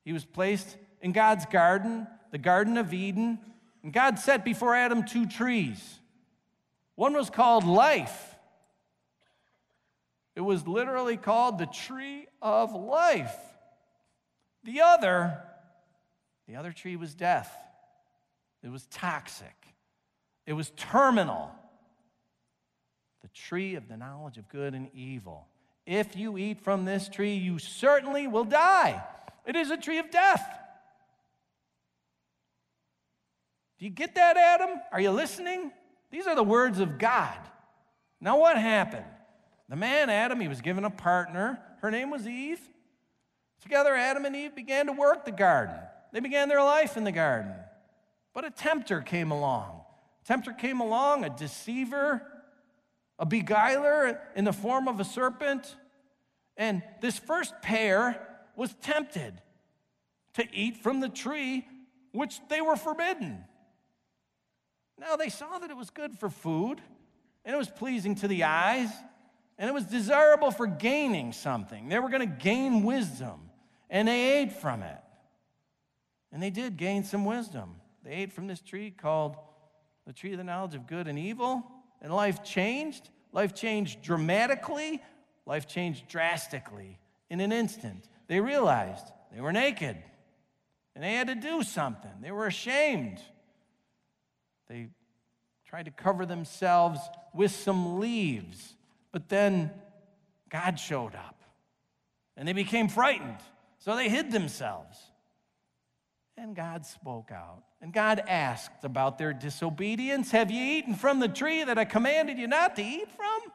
he 0.05 0.13
was 0.13 0.25
placed 0.25 0.77
in 1.01 1.13
God's 1.13 1.47
garden, 1.47 2.07
the 2.31 2.39
Garden 2.39 2.77
of 2.77 2.93
Eden, 2.93 3.39
and 3.83 3.93
God 3.93 4.19
set 4.19 4.45
before 4.45 4.75
Adam 4.75 5.05
two 5.05 5.27
trees. 5.27 6.01
One 6.95 7.15
was 7.15 7.31
called 7.31 7.65
life. 7.65 8.35
It 10.37 10.43
was 10.43 10.67
literally 10.67 11.17
called 11.17 11.59
the 11.59 11.67
tree 11.67 12.27
of 12.41 12.75
life. 12.75 13.35
The 14.65 14.83
other, 14.83 15.39
the 16.47 16.57
other 16.57 16.73
tree 16.73 16.97
was 16.97 17.15
death. 17.15 17.55
It 18.63 18.71
was 18.71 18.87
toxic. 18.87 19.55
It 20.47 20.53
was 20.53 20.71
terminal. 20.77 21.51
The 23.23 23.29
tree 23.29 23.75
of 23.75 23.89
the 23.89 23.97
knowledge 23.97 24.39
of 24.39 24.49
good 24.49 24.75
and 24.75 24.89
evil. 24.95 25.47
If 25.87 26.17
you 26.17 26.39
eat 26.39 26.61
from 26.61 26.85
this 26.85 27.09
tree, 27.09 27.35
you 27.35 27.59
certainly 27.59 28.27
will 28.27 28.45
die. 28.45 29.03
It 29.47 29.57
is 29.57 29.71
a 29.71 29.77
tree 29.77 29.99
of 29.99 30.11
death. 30.11 30.45
Do 33.79 33.87
you 33.87 33.91
get 33.91 34.15
that, 34.17 34.37
Adam? 34.37 34.71
Are 34.93 35.01
you 35.01 35.11
listening? 35.11 35.73
These 36.11 36.27
are 36.27 36.35
the 36.35 36.43
words 36.43 36.81
of 36.81 36.99
God. 36.99 37.39
Now, 38.21 38.39
what 38.39 38.59
happened? 38.59 39.07
The 39.69 39.77
man, 39.77 40.11
Adam, 40.11 40.41
he 40.41 40.49
was 40.49 40.61
given 40.61 40.85
a 40.85 40.91
partner. 40.91 41.61
Her 41.81 41.91
name 41.91 42.11
was 42.11 42.27
Eve. 42.27 42.61
Together, 43.63 43.95
Adam 43.95 44.25
and 44.25 44.37
Eve 44.37 44.55
began 44.55 44.87
to 44.87 44.93
work 44.93 45.25
the 45.25 45.33
garden. 45.33 45.77
They 46.13 46.21
began 46.21 46.49
their 46.49 46.63
life 46.63 46.97
in 46.97 47.05
the 47.05 47.13
garden. 47.13 47.55
But 48.35 48.45
a 48.45 48.51
tempter 48.51 49.01
came 49.01 49.31
along. 49.31 49.81
A 50.23 50.27
tempter 50.27 50.53
came 50.53 50.81
along, 50.81 51.25
a 51.25 51.31
deceiver, 51.31 52.23
a 53.19 53.27
beguiler 53.27 54.21
in 54.35 54.45
the 54.45 54.53
form 54.53 54.89
of 54.89 55.01
a 55.01 55.05
serpent. 55.05 55.77
And 56.57 56.83
this 57.01 57.19
first 57.19 57.55
pair 57.63 58.27
was 58.61 58.75
tempted 58.83 59.41
to 60.35 60.47
eat 60.53 60.77
from 60.77 61.01
the 61.01 61.09
tree 61.09 61.67
which 62.13 62.39
they 62.51 62.61
were 62.61 62.77
forbidden. 62.77 63.43
Now 64.99 65.17
they 65.17 65.31
saw 65.31 65.59
that 65.61 65.71
it 65.71 65.77
was 65.79 65.89
good 65.89 66.19
for 66.19 66.29
food, 66.29 66.83
and 67.47 67.55
it 67.55 67.57
was 67.57 67.71
pleasing 67.71 68.17
to 68.17 68.29
the 68.29 68.45
eyes, 68.45 68.91
and 69.57 69.67
it 69.67 69.73
was 69.73 69.85
desirable 69.85 70.51
for 70.51 70.67
gaining 70.67 71.33
something. 71.33 71.89
They 71.89 71.99
were 71.99 72.11
going 72.11 72.21
to 72.21 72.37
gain 72.45 72.83
wisdom, 72.83 73.49
and 73.89 74.07
they 74.07 74.43
ate 74.43 74.53
from 74.53 74.83
it. 74.83 75.01
And 76.31 76.43
they 76.43 76.51
did 76.51 76.77
gain 76.77 77.03
some 77.03 77.25
wisdom. 77.25 77.77
They 78.05 78.13
ate 78.13 78.31
from 78.31 78.47
this 78.47 78.61
tree 78.61 78.91
called 78.91 79.37
the 80.07 80.13
tree 80.13 80.33
of 80.33 80.39
the 80.39 80.45
knowledge 80.45 80.75
of 80.75 80.87
good 80.87 81.09
and 81.09 81.19
evil, 81.19 81.65
and 82.03 82.15
life 82.15 82.45
changed. 82.45 83.09
Life 83.33 83.55
changed 83.55 84.03
dramatically, 84.03 85.03
life 85.47 85.67
changed 85.67 86.09
drastically 86.09 86.99
in 87.31 87.41
an 87.41 87.53
instant. 87.53 88.07
They 88.31 88.39
realized 88.41 89.05
they 89.35 89.41
were 89.41 89.53
naked 89.53 89.97
and 90.95 91.03
they 91.03 91.15
had 91.15 91.27
to 91.27 91.35
do 91.35 91.65
something. 91.65 92.13
They 92.23 92.31
were 92.31 92.47
ashamed. 92.47 93.19
They 94.69 94.91
tried 95.67 95.87
to 95.87 95.91
cover 95.91 96.25
themselves 96.25 97.01
with 97.35 97.51
some 97.51 97.99
leaves, 97.99 98.77
but 99.11 99.29
then 99.29 99.73
God 100.49 100.79
showed 100.79 101.17
up 101.17 101.43
and 102.37 102.47
they 102.47 102.53
became 102.53 102.87
frightened. 102.87 103.39
So 103.81 103.97
they 103.97 104.09
hid 104.09 104.31
themselves. 104.31 104.97
And 106.37 106.55
God 106.55 106.87
spoke 106.87 107.33
out. 107.33 107.65
And 107.83 107.93
God 107.93 108.23
asked 108.29 108.85
about 108.85 109.19
their 109.19 109.33
disobedience 109.33 110.31
Have 110.31 110.53
you 110.53 110.63
eaten 110.63 110.95
from 110.95 111.19
the 111.19 111.27
tree 111.27 111.65
that 111.65 111.79
I 111.79 111.85
commanded 111.85 112.39
you 112.39 112.47
not 112.47 112.77
to 112.77 112.83
eat 112.83 113.11
from? 113.11 113.53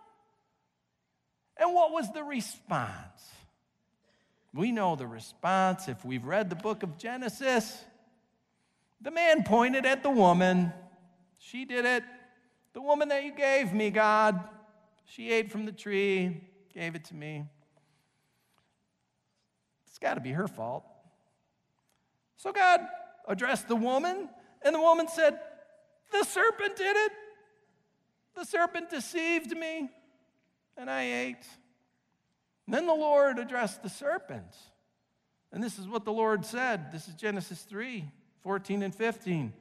And 1.61 1.73
what 1.73 1.93
was 1.93 2.11
the 2.11 2.23
response? 2.23 3.21
We 4.55 4.71
know 4.71 4.95
the 4.95 5.05
response 5.05 5.89
if 5.89 6.05
we've 6.05 6.23
read 6.23 6.49
the 6.49 6.55
book 6.55 6.81
of 6.81 6.97
Genesis. 6.97 7.83
The 9.01 9.11
man 9.11 9.43
pointed 9.43 9.85
at 9.85 10.01
the 10.01 10.09
woman 10.09 10.71
she 11.37 11.65
did 11.65 11.83
it. 11.83 12.03
The 12.73 12.81
woman 12.81 13.09
that 13.09 13.25
you 13.25 13.33
gave 13.33 13.73
me, 13.73 13.89
God, 13.89 14.41
she 15.05 15.29
ate 15.29 15.51
from 15.51 15.65
the 15.65 15.73
tree, 15.73 16.41
gave 16.73 16.95
it 16.95 17.03
to 17.05 17.15
me. 17.15 17.45
It's 19.87 19.99
got 19.99 20.13
to 20.13 20.21
be 20.21 20.31
her 20.31 20.47
fault. 20.47 20.85
So 22.37 22.53
God 22.53 22.79
addressed 23.27 23.67
the 23.67 23.75
woman, 23.75 24.29
and 24.61 24.73
the 24.73 24.79
woman 24.79 25.07
said, 25.09 25.37
The 26.13 26.23
serpent 26.23 26.77
did 26.77 26.95
it. 26.95 27.11
The 28.35 28.45
serpent 28.45 28.89
deceived 28.89 29.51
me, 29.51 29.89
and 30.77 30.89
I 30.89 31.03
ate. 31.03 31.45
Then 32.67 32.87
the 32.87 32.93
Lord 32.93 33.39
addressed 33.39 33.83
the 33.83 33.89
serpent. 33.89 34.55
And 35.51 35.63
this 35.63 35.79
is 35.79 35.87
what 35.87 36.05
the 36.05 36.11
Lord 36.11 36.45
said. 36.45 36.91
This 36.91 37.07
is 37.07 37.15
Genesis 37.15 37.61
3 37.63 38.05
14 38.41 38.83
and 38.83 38.93
15. 38.93 39.53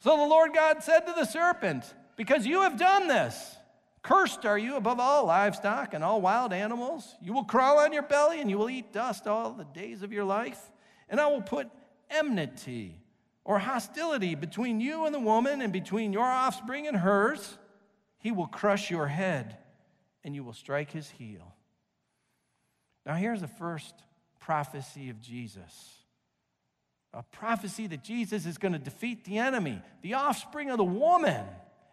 So 0.00 0.16
the 0.16 0.22
Lord 0.22 0.54
God 0.54 0.82
said 0.84 1.00
to 1.00 1.12
the 1.12 1.24
serpent, 1.24 1.82
Because 2.16 2.46
you 2.46 2.62
have 2.62 2.78
done 2.78 3.08
this, 3.08 3.56
cursed 4.02 4.46
are 4.46 4.58
you 4.58 4.76
above 4.76 5.00
all 5.00 5.26
livestock 5.26 5.94
and 5.94 6.04
all 6.04 6.20
wild 6.20 6.52
animals. 6.52 7.16
You 7.20 7.32
will 7.32 7.44
crawl 7.44 7.78
on 7.78 7.92
your 7.92 8.02
belly 8.02 8.40
and 8.40 8.48
you 8.48 8.56
will 8.56 8.70
eat 8.70 8.92
dust 8.92 9.26
all 9.26 9.52
the 9.52 9.64
days 9.64 10.02
of 10.02 10.12
your 10.12 10.24
life. 10.24 10.60
And 11.08 11.20
I 11.20 11.26
will 11.26 11.42
put 11.42 11.68
enmity 12.08 13.00
or 13.44 13.58
hostility 13.58 14.36
between 14.36 14.78
you 14.78 15.06
and 15.06 15.14
the 15.14 15.18
woman 15.20 15.60
and 15.60 15.72
between 15.72 16.12
your 16.12 16.26
offspring 16.26 16.86
and 16.86 16.96
hers. 16.96 17.58
He 18.18 18.30
will 18.30 18.46
crush 18.46 18.90
your 18.90 19.08
head 19.08 19.56
and 20.22 20.34
you 20.34 20.44
will 20.44 20.52
strike 20.52 20.92
his 20.92 21.10
heel. 21.10 21.54
Now, 23.08 23.14
here's 23.14 23.40
the 23.40 23.48
first 23.48 23.94
prophecy 24.38 25.08
of 25.08 25.20
Jesus 25.20 25.94
a 27.14 27.22
prophecy 27.22 27.86
that 27.86 28.04
Jesus 28.04 28.44
is 28.44 28.58
going 28.58 28.74
to 28.74 28.78
defeat 28.78 29.24
the 29.24 29.38
enemy, 29.38 29.80
the 30.02 30.12
offspring 30.12 30.68
of 30.68 30.76
the 30.76 30.84
woman. 30.84 31.42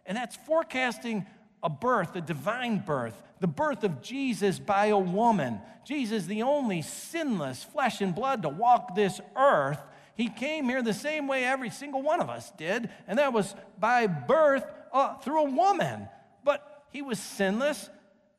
And 0.06 0.18
that's 0.18 0.36
forecasting 0.36 1.26
a 1.64 1.70
birth, 1.70 2.18
a 2.18 2.22
divine 2.22 2.80
birth, 2.86 3.20
the 3.40 3.48
birth 3.48 3.86
of 3.86 4.02
Jesus 4.02 4.60
by 4.60 4.88
a 4.88 4.98
woman. 4.98 5.62
Jesus, 5.86 6.26
the 6.26 6.44
only 6.44 6.82
sinless 6.82 7.64
flesh 7.64 8.02
and 8.02 8.14
blood 8.14 8.42
to 8.42 8.50
walk 8.50 8.94
this 8.94 9.22
earth, 9.38 9.80
he 10.16 10.28
came 10.28 10.66
here 10.66 10.84
the 10.84 10.94
same 10.94 11.28
way 11.28 11.46
every 11.46 11.70
single 11.70 12.02
one 12.02 12.20
of 12.20 12.30
us 12.30 12.52
did, 12.58 12.90
and 13.08 13.18
that 13.18 13.32
was 13.32 13.56
by 13.80 14.08
birth 14.08 14.66
uh, 14.92 15.16
through 15.20 15.46
a 15.46 15.50
woman. 15.50 16.10
But 16.44 16.86
he 16.92 17.02
was 17.02 17.20
sinless, 17.20 17.90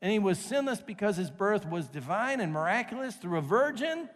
and 0.06 0.12
he 0.12 0.20
was 0.20 0.38
sinless 0.38 0.80
because 0.80 1.16
his 1.16 1.32
birth 1.32 1.66
was 1.66 1.88
divine 1.88 2.40
and 2.40 2.52
miraculous 2.52 3.16
through 3.16 3.38
a 3.38 3.40
virgin. 3.40 4.08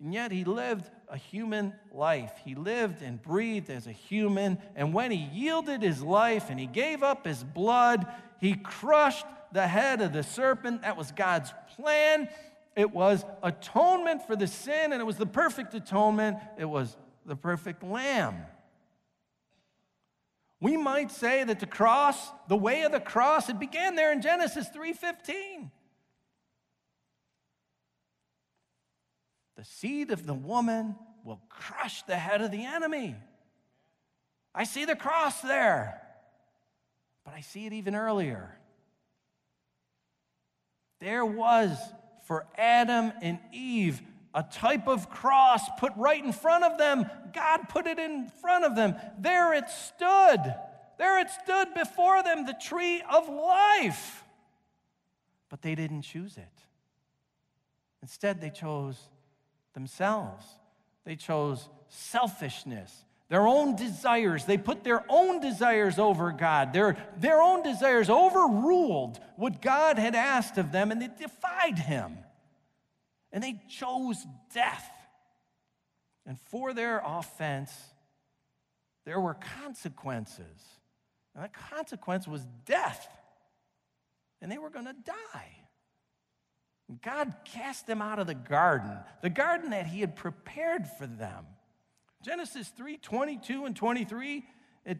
And 0.00 0.12
yet 0.12 0.32
he 0.32 0.42
lived 0.42 0.90
a 1.08 1.16
human 1.16 1.74
life. 1.92 2.32
He 2.44 2.56
lived 2.56 3.00
and 3.00 3.22
breathed 3.22 3.70
as 3.70 3.86
a 3.86 3.92
human. 3.92 4.58
And 4.74 4.92
when 4.92 5.12
he 5.12 5.28
yielded 5.32 5.80
his 5.80 6.02
life 6.02 6.50
and 6.50 6.58
he 6.58 6.66
gave 6.66 7.04
up 7.04 7.24
his 7.24 7.44
blood, 7.44 8.04
he 8.40 8.54
crushed 8.54 9.26
the 9.52 9.68
head 9.68 10.00
of 10.00 10.12
the 10.12 10.24
serpent. 10.24 10.82
That 10.82 10.96
was 10.96 11.12
God's 11.12 11.54
plan. 11.76 12.28
It 12.74 12.90
was 12.90 13.24
atonement 13.44 14.26
for 14.26 14.34
the 14.34 14.48
sin, 14.48 14.92
and 14.92 15.00
it 15.00 15.04
was 15.04 15.18
the 15.18 15.24
perfect 15.24 15.72
atonement. 15.74 16.38
It 16.58 16.64
was 16.64 16.96
the 17.24 17.36
perfect 17.36 17.84
lamb. 17.84 18.38
We 20.60 20.76
might 20.76 21.10
say 21.10 21.44
that 21.44 21.60
the 21.60 21.66
cross, 21.66 22.30
the 22.48 22.56
way 22.56 22.82
of 22.82 22.92
the 22.92 23.00
cross, 23.00 23.48
it 23.48 23.58
began 23.58 23.96
there 23.96 24.12
in 24.12 24.22
Genesis 24.22 24.68
3:15. 24.68 25.70
The 29.56 29.64
seed 29.64 30.10
of 30.10 30.26
the 30.26 30.34
woman 30.34 30.96
will 31.22 31.40
crush 31.48 32.02
the 32.02 32.16
head 32.16 32.42
of 32.42 32.50
the 32.50 32.64
enemy. 32.64 33.16
I 34.54 34.64
see 34.64 34.84
the 34.84 34.96
cross 34.96 35.40
there, 35.40 36.00
but 37.24 37.34
I 37.34 37.40
see 37.40 37.66
it 37.66 37.72
even 37.72 37.94
earlier. 37.94 38.58
There 41.00 41.26
was 41.26 41.76
for 42.26 42.46
Adam 42.56 43.12
and 43.20 43.38
Eve 43.52 44.00
a 44.34 44.42
type 44.42 44.88
of 44.88 45.08
cross 45.08 45.62
put 45.78 45.92
right 45.96 46.22
in 46.22 46.32
front 46.32 46.64
of 46.64 46.76
them. 46.76 47.08
God 47.32 47.68
put 47.68 47.86
it 47.86 47.98
in 47.98 48.28
front 48.40 48.64
of 48.64 48.74
them. 48.74 48.96
There 49.18 49.54
it 49.54 49.70
stood. 49.70 50.54
There 50.98 51.20
it 51.20 51.30
stood 51.30 51.74
before 51.74 52.22
them, 52.22 52.44
the 52.44 52.56
tree 52.60 53.02
of 53.12 53.28
life. 53.28 54.24
But 55.48 55.62
they 55.62 55.74
didn't 55.74 56.02
choose 56.02 56.36
it. 56.36 56.48
Instead, 58.02 58.40
they 58.40 58.50
chose 58.50 58.98
themselves. 59.72 60.44
They 61.04 61.16
chose 61.16 61.68
selfishness. 61.88 63.04
their 63.28 63.46
own 63.46 63.76
desires. 63.76 64.44
They 64.44 64.58
put 64.58 64.84
their 64.84 65.04
own 65.08 65.40
desires 65.40 65.98
over 65.98 66.30
God. 66.32 66.72
Their, 66.72 66.96
their 67.18 67.40
own 67.40 67.62
desires 67.62 68.10
overruled 68.10 69.18
what 69.36 69.62
God 69.62 69.98
had 69.98 70.14
asked 70.14 70.58
of 70.58 70.72
them, 70.72 70.90
and 70.90 71.00
they 71.00 71.08
defied 71.08 71.78
Him. 71.78 72.18
And 73.34 73.42
they 73.42 73.60
chose 73.68 74.24
death. 74.54 74.88
And 76.24 76.38
for 76.40 76.72
their 76.72 77.02
offense, 77.04 77.72
there 79.04 79.20
were 79.20 79.34
consequences. 79.34 80.62
And 81.34 81.44
the 81.44 81.48
consequence 81.48 82.28
was 82.28 82.46
death. 82.64 83.08
And 84.40 84.50
they 84.50 84.56
were 84.56 84.70
going 84.70 84.86
to 84.86 84.94
die. 85.04 85.64
God 87.02 87.34
cast 87.44 87.88
them 87.88 88.00
out 88.00 88.20
of 88.20 88.26
the 88.28 88.34
garden, 88.34 88.98
the 89.20 89.30
garden 89.30 89.70
that 89.70 89.86
He 89.86 90.00
had 90.00 90.14
prepared 90.14 90.86
for 90.86 91.06
them. 91.06 91.46
Genesis 92.22 92.68
3 92.68 92.98
22 92.98 93.64
and 93.64 93.74
23, 93.74 94.44
it, 94.84 94.98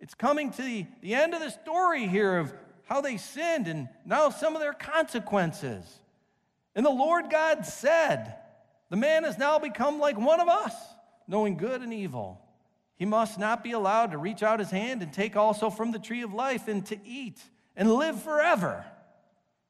it's 0.00 0.14
coming 0.14 0.50
to 0.52 0.62
the, 0.62 0.86
the 1.02 1.14
end 1.14 1.34
of 1.34 1.40
the 1.40 1.50
story 1.50 2.06
here 2.08 2.38
of 2.38 2.52
how 2.86 3.00
they 3.00 3.16
sinned 3.16 3.68
and 3.68 3.88
now 4.04 4.30
some 4.30 4.56
of 4.56 4.60
their 4.60 4.72
consequences. 4.72 6.00
And 6.74 6.84
the 6.84 6.90
Lord 6.90 7.30
God 7.30 7.64
said, 7.66 8.34
The 8.90 8.96
man 8.96 9.24
has 9.24 9.38
now 9.38 9.58
become 9.58 9.98
like 9.98 10.18
one 10.18 10.40
of 10.40 10.48
us, 10.48 10.74
knowing 11.28 11.56
good 11.56 11.82
and 11.82 11.92
evil. 11.92 12.40
He 12.96 13.04
must 13.04 13.38
not 13.38 13.64
be 13.64 13.72
allowed 13.72 14.12
to 14.12 14.18
reach 14.18 14.42
out 14.42 14.60
his 14.60 14.70
hand 14.70 15.02
and 15.02 15.12
take 15.12 15.36
also 15.36 15.70
from 15.70 15.92
the 15.92 15.98
tree 15.98 16.22
of 16.22 16.32
life 16.32 16.68
and 16.68 16.84
to 16.86 16.98
eat 17.04 17.40
and 17.76 17.92
live 17.92 18.22
forever. 18.22 18.84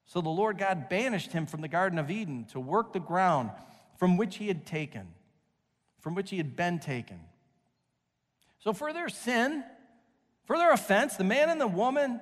So 0.06 0.20
the 0.20 0.28
Lord 0.28 0.58
God 0.58 0.88
banished 0.88 1.32
him 1.32 1.46
from 1.46 1.62
the 1.62 1.68
Garden 1.68 1.98
of 1.98 2.10
Eden 2.10 2.44
to 2.52 2.60
work 2.60 2.92
the 2.92 3.00
ground 3.00 3.50
from 3.98 4.16
which 4.16 4.36
he 4.36 4.48
had 4.48 4.66
taken, 4.66 5.08
from 6.00 6.14
which 6.14 6.30
he 6.30 6.36
had 6.36 6.56
been 6.56 6.78
taken. 6.78 7.20
So 8.58 8.72
for 8.72 8.92
their 8.92 9.08
sin, 9.08 9.64
for 10.44 10.58
their 10.58 10.72
offense, 10.72 11.16
the 11.16 11.24
man 11.24 11.48
and 11.48 11.60
the 11.60 11.66
woman 11.66 12.20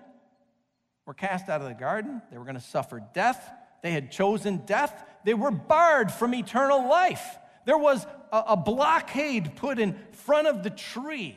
were 1.07 1.15
cast 1.15 1.49
out 1.49 1.61
of 1.61 1.69
the 1.69 1.75
garden. 1.75 2.23
They 2.31 2.39
were 2.39 2.45
going 2.45 2.55
to 2.55 2.61
suffer 2.61 3.03
death. 3.13 3.51
They 3.83 3.93
had 3.93 4.11
chosen 4.11 4.59
death. 4.59 5.05
They 5.25 5.35
were 5.35 5.51
barred 5.51 6.11
from 6.11 6.35
eternal 6.35 6.89
life. 6.89 7.37
There 7.67 7.79
was 7.79 8.07
a, 8.33 8.45
a 8.49 8.57
blockade 8.57 9.57
put 9.57 9.79
in 9.79 9.97
front 10.13 10.49
of 10.49 10.63
the 10.63 10.71
tree. 10.71 11.37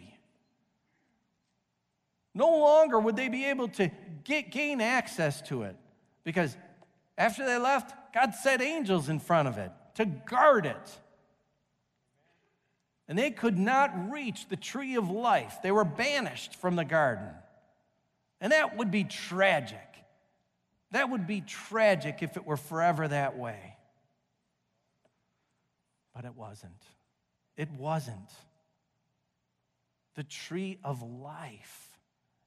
No 2.33 2.49
longer 2.49 2.99
would 2.99 3.15
they 3.15 3.29
be 3.29 3.45
able 3.45 3.67
to 3.69 3.89
get, 4.23 4.51
gain 4.51 4.81
access 4.81 5.41
to 5.43 5.63
it 5.63 5.75
because 6.23 6.55
after 7.17 7.45
they 7.45 7.57
left, 7.57 7.93
God 8.13 8.35
set 8.35 8.61
angels 8.61 9.09
in 9.09 9.19
front 9.19 9.47
of 9.47 9.57
it 9.57 9.71
to 9.95 10.05
guard 10.05 10.65
it. 10.65 10.99
And 13.07 13.17
they 13.17 13.31
could 13.31 13.57
not 13.57 14.11
reach 14.11 14.49
the 14.49 14.55
tree 14.55 14.95
of 14.95 15.09
life. 15.09 15.57
They 15.61 15.71
were 15.71 15.85
banished 15.85 16.55
from 16.55 16.75
the 16.75 16.85
garden. 16.85 17.29
And 18.41 18.51
that 18.51 18.77
would 18.77 18.91
be 18.91 19.03
tragic. 19.03 19.94
That 20.95 21.09
would 21.09 21.27
be 21.27 21.41
tragic 21.41 22.23
if 22.23 22.37
it 22.37 22.45
were 22.45 22.55
forever 22.55 23.05
that 23.05 23.37
way. 23.37 23.75
But 26.15 26.23
it 26.23 26.35
wasn't. 26.35 26.81
It 27.57 27.69
wasn't. 27.71 28.31
The 30.15 30.23
tree 30.23 30.79
of 30.85 31.03
life 31.03 31.89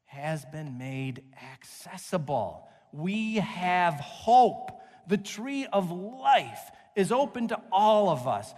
has 0.07 0.47
been 0.47 0.79
made 0.79 1.23
accessible 1.55 2.69
we 2.93 3.37
have 3.37 3.95
hope. 3.95 4.71
The 5.09 5.19
tree 5.19 5.67
of 5.67 5.91
life 5.91 6.71
is 6.97 7.13
open 7.13 7.49
to 7.49 7.61
all 7.71 8.09
of 8.09 8.27
us. 8.27 8.53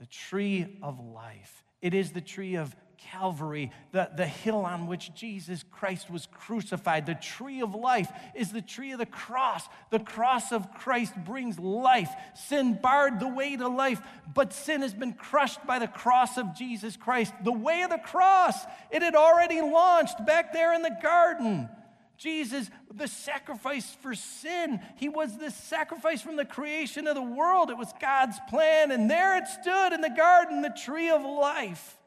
The 0.00 0.06
tree 0.06 0.78
of 0.82 0.98
life. 0.98 1.62
It 1.80 1.94
is 1.94 2.12
the 2.12 2.20
tree 2.20 2.56
of 2.56 2.74
Calvary, 2.98 3.70
the, 3.92 4.10
the 4.16 4.26
hill 4.26 4.64
on 4.64 4.86
which 4.86 5.14
Jesus 5.14 5.64
Christ 5.70 6.10
was 6.10 6.26
crucified. 6.26 7.06
The 7.06 7.14
tree 7.14 7.60
of 7.60 7.74
life 7.74 8.10
is 8.34 8.52
the 8.52 8.62
tree 8.62 8.92
of 8.92 8.98
the 8.98 9.06
cross. 9.06 9.66
The 9.90 10.00
cross 10.00 10.52
of 10.52 10.72
Christ 10.74 11.14
brings 11.24 11.58
life. 11.58 12.10
Sin 12.34 12.78
barred 12.82 13.20
the 13.20 13.28
way 13.28 13.56
to 13.56 13.68
life, 13.68 14.00
but 14.34 14.52
sin 14.52 14.82
has 14.82 14.94
been 14.94 15.12
crushed 15.12 15.66
by 15.66 15.78
the 15.78 15.88
cross 15.88 16.36
of 16.36 16.54
Jesus 16.54 16.96
Christ. 16.96 17.32
The 17.44 17.52
way 17.52 17.82
of 17.82 17.90
the 17.90 17.98
cross, 17.98 18.56
it 18.90 19.02
had 19.02 19.14
already 19.14 19.60
launched 19.60 20.24
back 20.26 20.52
there 20.52 20.74
in 20.74 20.82
the 20.82 20.96
garden. 21.02 21.68
Jesus, 22.16 22.70
the 22.94 23.08
sacrifice 23.08 23.94
for 24.00 24.14
sin. 24.14 24.80
He 24.96 25.08
was 25.08 25.36
the 25.36 25.50
sacrifice 25.50 26.22
from 26.22 26.36
the 26.36 26.46
creation 26.46 27.06
of 27.06 27.14
the 27.14 27.22
world. 27.22 27.70
It 27.70 27.76
was 27.76 27.92
God's 28.00 28.38
plan. 28.48 28.90
And 28.90 29.10
there 29.10 29.36
it 29.36 29.46
stood 29.46 29.92
in 29.92 30.00
the 30.00 30.10
garden, 30.10 30.62
the 30.62 30.70
tree 30.70 31.10
of 31.10 31.22
life. 31.22 31.98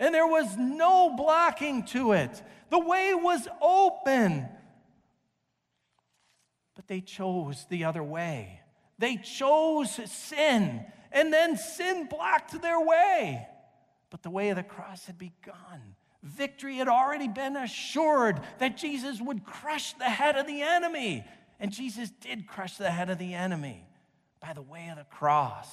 And 0.00 0.14
there 0.14 0.26
was 0.26 0.56
no 0.56 1.14
blocking 1.14 1.84
to 1.88 2.12
it. 2.12 2.42
The 2.70 2.78
way 2.78 3.12
was 3.14 3.46
open. 3.60 4.48
But 6.74 6.88
they 6.88 7.02
chose 7.02 7.66
the 7.68 7.84
other 7.84 8.02
way. 8.02 8.62
They 8.98 9.16
chose 9.16 9.90
sin. 10.10 10.86
And 11.12 11.30
then 11.30 11.58
sin 11.58 12.06
blocked 12.06 12.60
their 12.62 12.80
way. 12.80 13.46
But 14.08 14.22
the 14.22 14.30
way 14.30 14.48
of 14.48 14.56
the 14.56 14.62
cross 14.62 15.04
had 15.04 15.18
begun. 15.18 15.94
Victory 16.22 16.76
had 16.76 16.88
already 16.88 17.28
been 17.28 17.56
assured 17.56 18.40
that 18.58 18.78
Jesus 18.78 19.20
would 19.20 19.44
crush 19.44 19.92
the 19.92 20.04
head 20.04 20.36
of 20.36 20.46
the 20.46 20.62
enemy. 20.62 21.24
And 21.58 21.70
Jesus 21.70 22.10
did 22.10 22.46
crush 22.46 22.78
the 22.78 22.90
head 22.90 23.10
of 23.10 23.18
the 23.18 23.34
enemy 23.34 23.86
by 24.40 24.54
the 24.54 24.62
way 24.62 24.88
of 24.88 24.96
the 24.96 25.04
cross, 25.04 25.68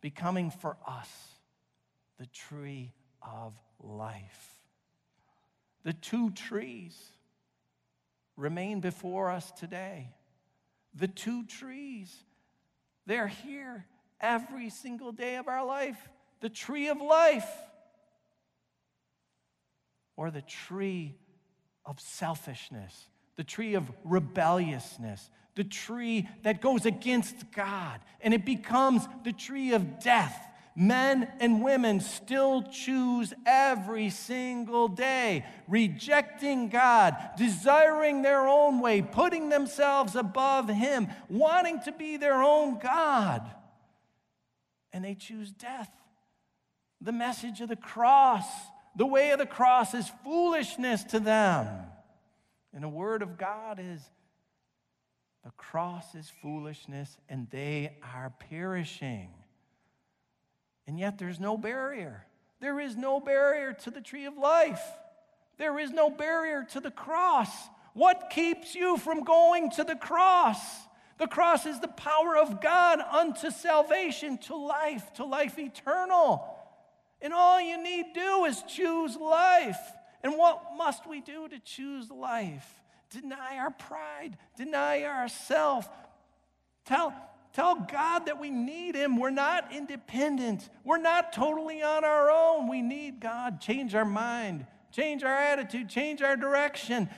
becoming 0.00 0.52
for 0.52 0.76
us 0.86 1.10
the 2.20 2.26
tree 2.26 2.92
of 3.22 3.54
life. 3.82 4.54
The 5.82 5.92
two 5.92 6.30
trees 6.30 6.96
remain 8.36 8.80
before 8.80 9.30
us 9.30 9.50
today. 9.52 10.10
The 10.94 11.08
two 11.08 11.44
trees, 11.44 12.14
they're 13.06 13.28
here 13.28 13.86
every 14.20 14.70
single 14.70 15.12
day 15.12 15.36
of 15.36 15.48
our 15.48 15.64
life. 15.64 16.08
The 16.40 16.48
tree 16.48 16.88
of 16.88 17.00
life 17.00 17.48
or 20.16 20.30
the 20.30 20.42
tree 20.42 21.14
of 21.86 22.00
selfishness, 22.00 23.08
the 23.36 23.44
tree 23.44 23.74
of 23.74 23.90
rebelliousness, 24.04 25.30
the 25.54 25.64
tree 25.64 26.28
that 26.42 26.60
goes 26.60 26.86
against 26.86 27.52
God, 27.52 28.00
and 28.20 28.32
it 28.34 28.44
becomes 28.44 29.06
the 29.24 29.32
tree 29.32 29.72
of 29.72 30.00
death. 30.00 30.46
Men 30.76 31.28
and 31.40 31.62
women 31.62 32.00
still 32.00 32.62
choose 32.62 33.34
every 33.44 34.10
single 34.10 34.88
day, 34.88 35.44
rejecting 35.68 36.68
God, 36.68 37.16
desiring 37.36 38.22
their 38.22 38.46
own 38.48 38.80
way, 38.80 39.02
putting 39.02 39.48
themselves 39.48 40.16
above 40.16 40.68
Him, 40.68 41.08
wanting 41.28 41.80
to 41.82 41.92
be 41.92 42.16
their 42.16 42.42
own 42.42 42.78
God. 42.78 43.42
And 44.92 45.04
they 45.04 45.14
choose 45.14 45.50
death. 45.52 45.90
The 47.00 47.12
message 47.12 47.60
of 47.60 47.68
the 47.68 47.76
cross 47.76 48.46
the 48.96 49.06
way 49.06 49.30
of 49.30 49.38
the 49.38 49.46
cross 49.46 49.94
is 49.94 50.10
foolishness 50.24 51.04
to 51.04 51.20
them. 51.20 51.68
And 52.72 52.82
the 52.82 52.88
word 52.88 53.22
of 53.22 53.38
God 53.38 53.80
is 53.80 54.02
the 55.44 55.50
cross 55.52 56.14
is 56.14 56.30
foolishness 56.42 57.16
and 57.28 57.48
they 57.50 57.96
are 58.14 58.32
perishing. 58.50 59.30
And 60.90 60.98
yet 60.98 61.18
there's 61.18 61.38
no 61.38 61.56
barrier. 61.56 62.26
There 62.58 62.80
is 62.80 62.96
no 62.96 63.20
barrier 63.20 63.72
to 63.84 63.92
the 63.92 64.00
tree 64.00 64.24
of 64.24 64.36
life. 64.36 64.82
There 65.56 65.78
is 65.78 65.92
no 65.92 66.10
barrier 66.10 66.66
to 66.72 66.80
the 66.80 66.90
cross. 66.90 67.48
What 67.94 68.28
keeps 68.30 68.74
you 68.74 68.96
from 68.96 69.22
going 69.22 69.70
to 69.76 69.84
the 69.84 69.94
cross? 69.94 70.58
The 71.18 71.28
cross 71.28 71.64
is 71.64 71.78
the 71.78 71.86
power 71.86 72.36
of 72.36 72.60
God 72.60 72.98
unto 72.98 73.52
salvation, 73.52 74.38
to 74.38 74.56
life, 74.56 75.12
to 75.14 75.24
life 75.24 75.60
eternal. 75.60 76.44
And 77.22 77.32
all 77.32 77.60
you 77.60 77.80
need 77.80 78.06
do 78.12 78.46
is 78.46 78.60
choose 78.64 79.16
life. 79.16 79.78
And 80.24 80.36
what 80.36 80.60
must 80.76 81.08
we 81.08 81.20
do 81.20 81.46
to 81.46 81.60
choose 81.60 82.10
life? 82.10 82.68
Deny 83.10 83.58
our 83.58 83.70
pride, 83.70 84.36
deny 84.56 85.04
ourself. 85.04 85.88
Tell, 86.84 87.14
tell 87.52 87.74
God 87.74 88.26
that 88.26 88.40
we 88.40 88.50
need 88.50 88.94
Him. 88.94 89.16
We're 89.16 89.30
not 89.30 89.72
independent, 89.74 90.68
we're 90.84 90.98
not 90.98 91.32
totally 91.32 91.82
on 91.82 92.04
our 92.04 92.30
own. 92.30 92.68
We 92.68 92.82
need 92.82 93.20
God. 93.20 93.60
Change 93.60 93.94
our 93.94 94.04
mind, 94.04 94.66
change 94.92 95.22
our 95.22 95.34
attitude, 95.34 95.88
change 95.88 96.22
our 96.22 96.36
direction. 96.36 97.08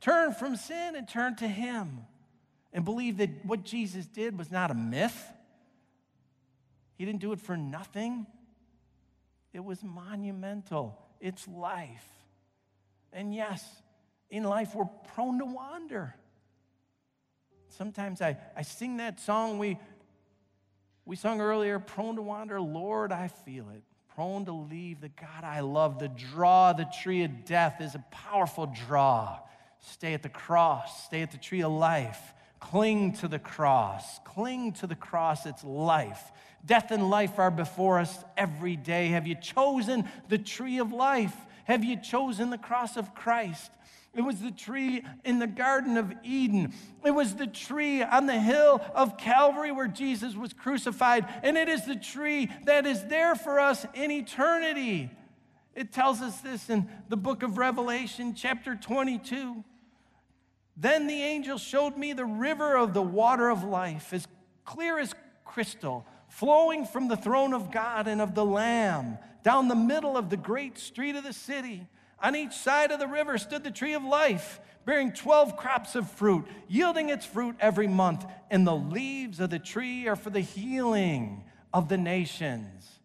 Turn 0.00 0.32
from 0.32 0.56
sin 0.56 0.94
and 0.94 1.08
turn 1.08 1.36
to 1.36 1.48
Him. 1.48 2.04
And 2.72 2.84
believe 2.84 3.16
that 3.16 3.44
what 3.44 3.64
Jesus 3.64 4.06
did 4.06 4.38
was 4.38 4.50
not 4.50 4.70
a 4.70 4.74
myth. 4.74 5.32
He 6.96 7.04
didn't 7.04 7.20
do 7.20 7.32
it 7.32 7.40
for 7.40 7.56
nothing. 7.56 8.26
It 9.52 9.64
was 9.64 9.82
monumental. 9.82 10.98
It's 11.20 11.48
life. 11.48 12.06
And 13.12 13.34
yes, 13.34 13.64
in 14.30 14.44
life 14.44 14.74
we're 14.74 14.84
prone 15.14 15.38
to 15.38 15.46
wander. 15.46 16.14
Sometimes 17.68 18.20
I, 18.20 18.36
I 18.56 18.62
sing 18.62 18.96
that 18.96 19.20
song 19.20 19.58
we, 19.58 19.78
we 21.04 21.16
sung 21.16 21.40
earlier, 21.40 21.78
Prone 21.78 22.16
to 22.16 22.22
Wander, 22.22 22.60
Lord, 22.60 23.12
I 23.12 23.28
feel 23.28 23.68
it. 23.70 23.82
prone 24.14 24.44
to 24.46 24.52
leave 24.52 25.00
the 25.00 25.10
God 25.10 25.44
I 25.44 25.60
love. 25.60 25.98
The 25.98 26.08
draw, 26.08 26.72
the 26.72 26.90
tree 27.02 27.22
of 27.22 27.44
death 27.44 27.80
is 27.80 27.94
a 27.94 28.04
powerful 28.10 28.66
draw. 28.66 29.38
Stay 29.80 30.12
at 30.12 30.22
the 30.22 30.28
cross, 30.28 31.04
stay 31.04 31.22
at 31.22 31.30
the 31.30 31.38
tree 31.38 31.62
of 31.62 31.70
life. 31.72 32.34
Cling 32.58 33.12
to 33.18 33.28
the 33.28 33.38
cross. 33.38 34.18
Cling 34.24 34.72
to 34.72 34.88
the 34.88 34.96
cross, 34.96 35.46
it's 35.46 35.62
life. 35.62 36.32
Death 36.66 36.90
and 36.90 37.08
life 37.08 37.38
are 37.38 37.52
before 37.52 38.00
us 38.00 38.24
every 38.36 38.74
day. 38.74 39.08
Have 39.10 39.28
you 39.28 39.36
chosen 39.36 40.08
the 40.28 40.38
tree 40.38 40.78
of 40.78 40.92
life? 40.92 41.36
Have 41.64 41.84
you 41.84 41.96
chosen 42.00 42.50
the 42.50 42.58
cross 42.58 42.96
of 42.96 43.14
Christ? 43.14 43.70
It 44.14 44.22
was 44.22 44.40
the 44.40 44.50
tree 44.50 45.04
in 45.24 45.38
the 45.38 45.46
Garden 45.46 45.96
of 45.96 46.12
Eden. 46.24 46.72
It 47.04 47.12
was 47.12 47.34
the 47.34 47.46
tree 47.46 48.02
on 48.02 48.26
the 48.26 48.40
hill 48.40 48.80
of 48.94 49.16
Calvary 49.16 49.70
where 49.70 49.86
Jesus 49.86 50.34
was 50.34 50.52
crucified. 50.52 51.26
And 51.42 51.56
it 51.56 51.68
is 51.68 51.84
the 51.84 51.96
tree 51.96 52.50
that 52.64 52.86
is 52.86 53.04
there 53.04 53.34
for 53.34 53.60
us 53.60 53.86
in 53.94 54.10
eternity. 54.10 55.10
It 55.74 55.92
tells 55.92 56.20
us 56.20 56.40
this 56.40 56.68
in 56.70 56.88
the 57.08 57.16
book 57.16 57.42
of 57.42 57.58
Revelation, 57.58 58.34
chapter 58.34 58.74
22. 58.74 59.62
Then 60.76 61.06
the 61.06 61.22
angel 61.22 61.58
showed 61.58 61.96
me 61.96 62.12
the 62.12 62.24
river 62.24 62.76
of 62.76 62.94
the 62.94 63.02
water 63.02 63.48
of 63.48 63.62
life, 63.62 64.12
as 64.12 64.26
clear 64.64 64.98
as 64.98 65.14
crystal, 65.44 66.06
flowing 66.28 66.86
from 66.86 67.08
the 67.08 67.16
throne 67.16 67.52
of 67.52 67.70
God 67.70 68.08
and 68.08 68.20
of 68.20 68.34
the 68.34 68.44
Lamb 68.44 69.18
down 69.42 69.68
the 69.68 69.74
middle 69.74 70.16
of 70.16 70.30
the 70.30 70.36
great 70.36 70.78
street 70.78 71.16
of 71.16 71.24
the 71.24 71.32
city. 71.32 71.86
On 72.22 72.34
each 72.34 72.52
side 72.52 72.90
of 72.90 72.98
the 72.98 73.06
river 73.06 73.38
stood 73.38 73.64
the 73.64 73.70
tree 73.70 73.94
of 73.94 74.04
life, 74.04 74.60
bearing 74.84 75.12
12 75.12 75.56
crops 75.56 75.94
of 75.94 76.10
fruit, 76.10 76.46
yielding 76.66 77.10
its 77.10 77.24
fruit 77.24 77.56
every 77.60 77.86
month. 77.86 78.24
And 78.50 78.66
the 78.66 78.74
leaves 78.74 79.40
of 79.40 79.50
the 79.50 79.58
tree 79.58 80.08
are 80.08 80.16
for 80.16 80.30
the 80.30 80.40
healing 80.40 81.44
of 81.72 81.88
the 81.88 81.98
nations. 81.98 83.00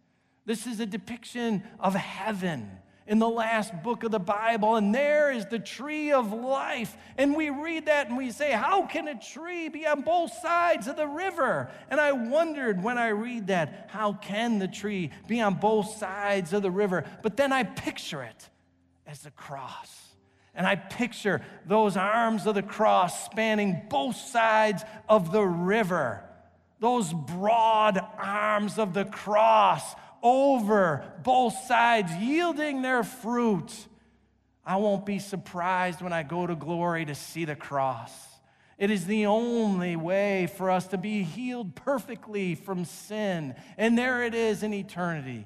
This 0.45 0.65
is 0.65 0.79
a 0.79 0.85
depiction 0.85 1.63
of 1.79 1.93
heaven 1.93 2.69
in 3.05 3.19
the 3.19 3.29
last 3.29 3.83
book 3.83 4.03
of 4.03 4.11
the 4.11 4.19
Bible, 4.19 4.77
and 4.77 4.95
there 4.95 5.29
is 5.29 5.45
the 5.45 5.59
tree 5.59 6.11
of 6.11 6.31
life. 6.31 6.95
And 7.17 7.35
we 7.35 7.49
read 7.49 7.87
that 7.87 8.07
and 8.07 8.17
we 8.17 8.31
say, 8.31 8.51
How 8.51 8.85
can 8.85 9.07
a 9.07 9.19
tree 9.19 9.67
be 9.67 9.85
on 9.85 10.01
both 10.01 10.33
sides 10.41 10.87
of 10.87 10.95
the 10.95 11.07
river? 11.07 11.69
And 11.89 11.99
I 11.99 12.13
wondered 12.13 12.81
when 12.81 12.97
I 12.97 13.09
read 13.09 13.47
that, 13.47 13.89
how 13.91 14.13
can 14.13 14.59
the 14.59 14.67
tree 14.67 15.11
be 15.27 15.41
on 15.41 15.55
both 15.55 15.97
sides 15.97 16.53
of 16.53 16.61
the 16.61 16.71
river? 16.71 17.03
But 17.21 17.37
then 17.37 17.51
I 17.51 17.63
picture 17.63 18.23
it 18.23 18.49
as 19.13 19.21
the 19.21 19.31
cross. 19.31 20.15
And 20.55 20.65
I 20.65 20.75
picture 20.75 21.41
those 21.67 21.95
arms 21.95 22.47
of 22.47 22.55
the 22.55 22.63
cross 22.63 23.25
spanning 23.25 23.83
both 23.87 24.15
sides 24.15 24.83
of 25.07 25.31
the 25.31 25.43
river, 25.43 26.23
those 26.79 27.13
broad 27.13 28.03
arms 28.17 28.79
of 28.79 28.95
the 28.95 29.05
cross 29.05 29.83
over 30.23 31.05
both 31.21 31.53
sides, 31.65 32.11
yielding 32.15 32.81
their 32.81 33.03
fruit. 33.03 33.71
I 34.65 34.77
won't 34.77 35.05
be 35.05 35.19
surprised 35.19 36.01
when 36.01 36.13
I 36.13 36.23
go 36.23 36.47
to 36.47 36.55
glory 36.55 37.05
to 37.05 37.13
see 37.13 37.45
the 37.45 37.55
cross. 37.55 38.11
It 38.79 38.89
is 38.89 39.05
the 39.05 39.27
only 39.27 39.95
way 39.95 40.47
for 40.47 40.71
us 40.71 40.87
to 40.87 40.97
be 40.97 41.21
healed 41.21 41.75
perfectly 41.75 42.55
from 42.55 42.85
sin. 42.85 43.53
And 43.77 43.95
there 43.95 44.23
it 44.23 44.33
is 44.33 44.63
in 44.63 44.73
eternity 44.73 45.45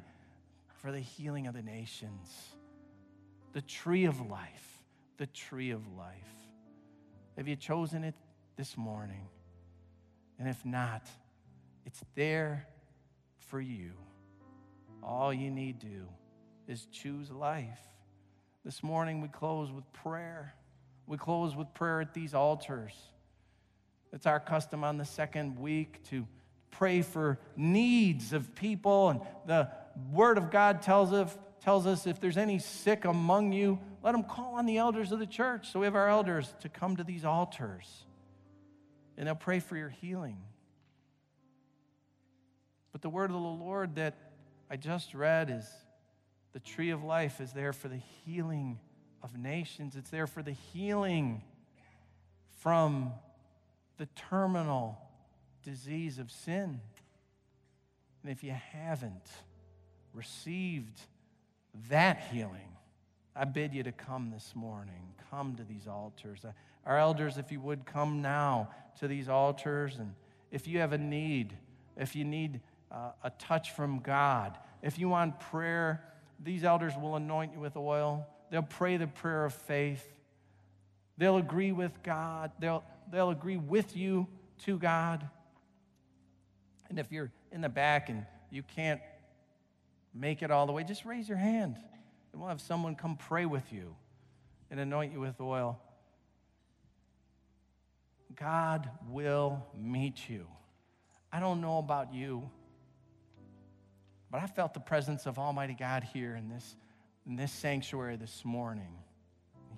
for 0.77 0.93
the 0.93 1.01
healing 1.01 1.47
of 1.47 1.53
the 1.53 1.61
nations 1.61 2.46
the 3.57 3.61
tree 3.61 4.05
of 4.05 4.21
life, 4.29 4.83
the 5.17 5.25
tree 5.25 5.71
of 5.71 5.81
life. 5.97 6.13
Have 7.37 7.47
you 7.47 7.55
chosen 7.55 8.03
it 8.03 8.13
this 8.55 8.77
morning? 8.77 9.29
And 10.37 10.47
if 10.47 10.63
not, 10.63 11.07
it's 11.83 12.03
there 12.13 12.67
for 13.49 13.59
you. 13.59 13.93
All 15.01 15.33
you 15.33 15.49
need 15.49 15.79
to 15.79 15.87
do 15.87 16.07
is 16.67 16.85
choose 16.91 17.31
life. 17.31 17.79
This 18.63 18.83
morning 18.83 19.21
we 19.21 19.27
close 19.27 19.71
with 19.71 19.91
prayer. 19.91 20.53
We 21.07 21.17
close 21.17 21.55
with 21.55 21.73
prayer 21.73 21.99
at 21.99 22.13
these 22.13 22.35
altars. 22.35 22.93
It's 24.13 24.27
our 24.27 24.39
custom 24.39 24.83
on 24.83 24.99
the 24.99 25.05
second 25.05 25.57
week 25.57 26.03
to 26.11 26.27
pray 26.69 27.01
for 27.01 27.39
needs 27.55 28.33
of 28.33 28.53
people, 28.53 29.09
and 29.09 29.21
the 29.47 29.71
Word 30.11 30.37
of 30.37 30.51
God 30.51 30.83
tells 30.83 31.11
us 31.11 31.35
tells 31.67 31.85
us 31.85 32.07
if 32.07 32.21
there's 32.21 32.37
any 32.37 32.59
sick 32.59 33.03
among 33.03 33.51
you, 33.51 33.77
let 34.01 34.13
them 34.13 34.23
call 34.23 34.55
on 34.55 34.65
the 34.65 34.77
elders 34.77 35.11
of 35.11 35.19
the 35.19 35.25
church. 35.25 35.69
So 35.69 35.81
we 35.81 35.85
have 35.85 35.97
our 35.97 36.07
elders 36.07 36.53
to 36.61 36.69
come 36.69 36.95
to 36.95 37.03
these 37.03 37.25
altars 37.25 38.05
and 39.17 39.27
they'll 39.27 39.35
pray 39.35 39.59
for 39.59 39.75
your 39.75 39.89
healing. 39.89 40.37
But 42.93 43.01
the 43.01 43.09
word 43.09 43.31
of 43.31 43.33
the 43.33 43.37
Lord 43.41 43.95
that 43.95 44.15
I 44.71 44.77
just 44.77 45.13
read 45.13 45.49
is 45.49 45.69
the 46.53 46.61
tree 46.61 46.91
of 46.91 47.03
life 47.03 47.41
is 47.41 47.51
there 47.51 47.73
for 47.73 47.89
the 47.89 47.99
healing 48.23 48.79
of 49.21 49.37
nations, 49.37 49.97
it's 49.97 50.09
there 50.09 50.25
for 50.25 50.41
the 50.41 50.55
healing 50.71 51.43
from 52.61 53.11
the 53.97 54.05
terminal 54.15 54.97
disease 55.63 56.17
of 56.17 56.31
sin. 56.31 56.79
And 58.23 58.31
if 58.31 58.41
you 58.41 58.55
haven't 58.71 59.27
received 60.13 61.01
that 61.89 62.19
healing, 62.31 62.75
I 63.35 63.45
bid 63.45 63.73
you 63.73 63.83
to 63.83 63.91
come 63.91 64.31
this 64.31 64.53
morning. 64.55 65.13
Come 65.29 65.55
to 65.55 65.63
these 65.63 65.87
altars. 65.87 66.43
Uh, 66.43 66.51
our 66.85 66.97
elders, 66.97 67.37
if 67.37 67.51
you 67.51 67.59
would 67.59 67.85
come 67.85 68.21
now 68.21 68.69
to 68.99 69.07
these 69.07 69.29
altars, 69.29 69.97
and 69.97 70.13
if 70.51 70.67
you 70.67 70.79
have 70.79 70.93
a 70.93 70.97
need, 70.97 71.55
if 71.97 72.15
you 72.15 72.23
need 72.23 72.61
uh, 72.91 73.11
a 73.23 73.29
touch 73.31 73.71
from 73.71 73.99
God, 73.99 74.57
if 74.81 74.97
you 74.97 75.09
want 75.09 75.39
prayer, 75.39 76.03
these 76.43 76.63
elders 76.63 76.93
will 76.99 77.15
anoint 77.15 77.53
you 77.53 77.59
with 77.59 77.75
oil. 77.75 78.25
They'll 78.49 78.61
pray 78.61 78.97
the 78.97 79.07
prayer 79.07 79.45
of 79.45 79.53
faith. 79.53 80.05
They'll 81.17 81.37
agree 81.37 81.71
with 81.71 82.01
God. 82.03 82.51
They'll, 82.59 82.83
they'll 83.11 83.31
agree 83.31 83.57
with 83.57 83.95
you 83.97 84.27
to 84.65 84.77
God. 84.77 85.27
And 86.89 86.99
if 86.99 87.11
you're 87.11 87.31
in 87.51 87.61
the 87.61 87.69
back 87.69 88.09
and 88.09 88.25
you 88.49 88.63
can't 88.63 89.01
make 90.19 90.41
it 90.41 90.51
all 90.51 90.65
the 90.65 90.73
way, 90.73 90.83
just 90.83 91.05
raise 91.05 91.27
your 91.27 91.37
hand. 91.37 91.77
And 92.31 92.41
we'll 92.41 92.49
have 92.49 92.61
someone 92.61 92.95
come 92.95 93.17
pray 93.17 93.45
with 93.45 93.71
you 93.71 93.95
and 94.69 94.79
anoint 94.79 95.13
you 95.13 95.19
with 95.19 95.39
oil. 95.39 95.79
God 98.35 98.89
will 99.09 99.65
meet 99.77 100.29
you. 100.29 100.47
I 101.31 101.39
don't 101.39 101.61
know 101.61 101.77
about 101.77 102.13
you, 102.13 102.49
but 104.29 104.41
I 104.41 104.47
felt 104.47 104.73
the 104.73 104.79
presence 104.79 105.25
of 105.25 105.39
Almighty 105.39 105.75
God 105.77 106.03
here 106.03 106.35
in 106.35 106.49
this, 106.49 106.75
in 107.25 107.35
this 107.35 107.51
sanctuary 107.51 108.15
this 108.15 108.43
morning. 108.43 108.97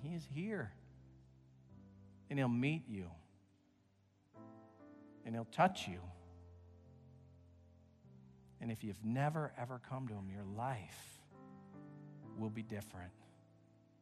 He 0.02 0.14
is 0.14 0.26
here. 0.34 0.72
And 2.28 2.38
He'll 2.38 2.48
meet 2.48 2.84
you, 2.88 3.06
and 5.26 5.34
He'll 5.34 5.48
touch 5.50 5.88
you. 5.88 5.98
And 8.60 8.70
if 8.70 8.84
you've 8.84 9.02
never, 9.04 9.52
ever 9.58 9.80
come 9.88 10.08
to 10.08 10.14
Him, 10.14 10.28
your 10.30 10.44
life 10.56 11.20
will 12.38 12.50
be 12.50 12.62
different 12.62 13.12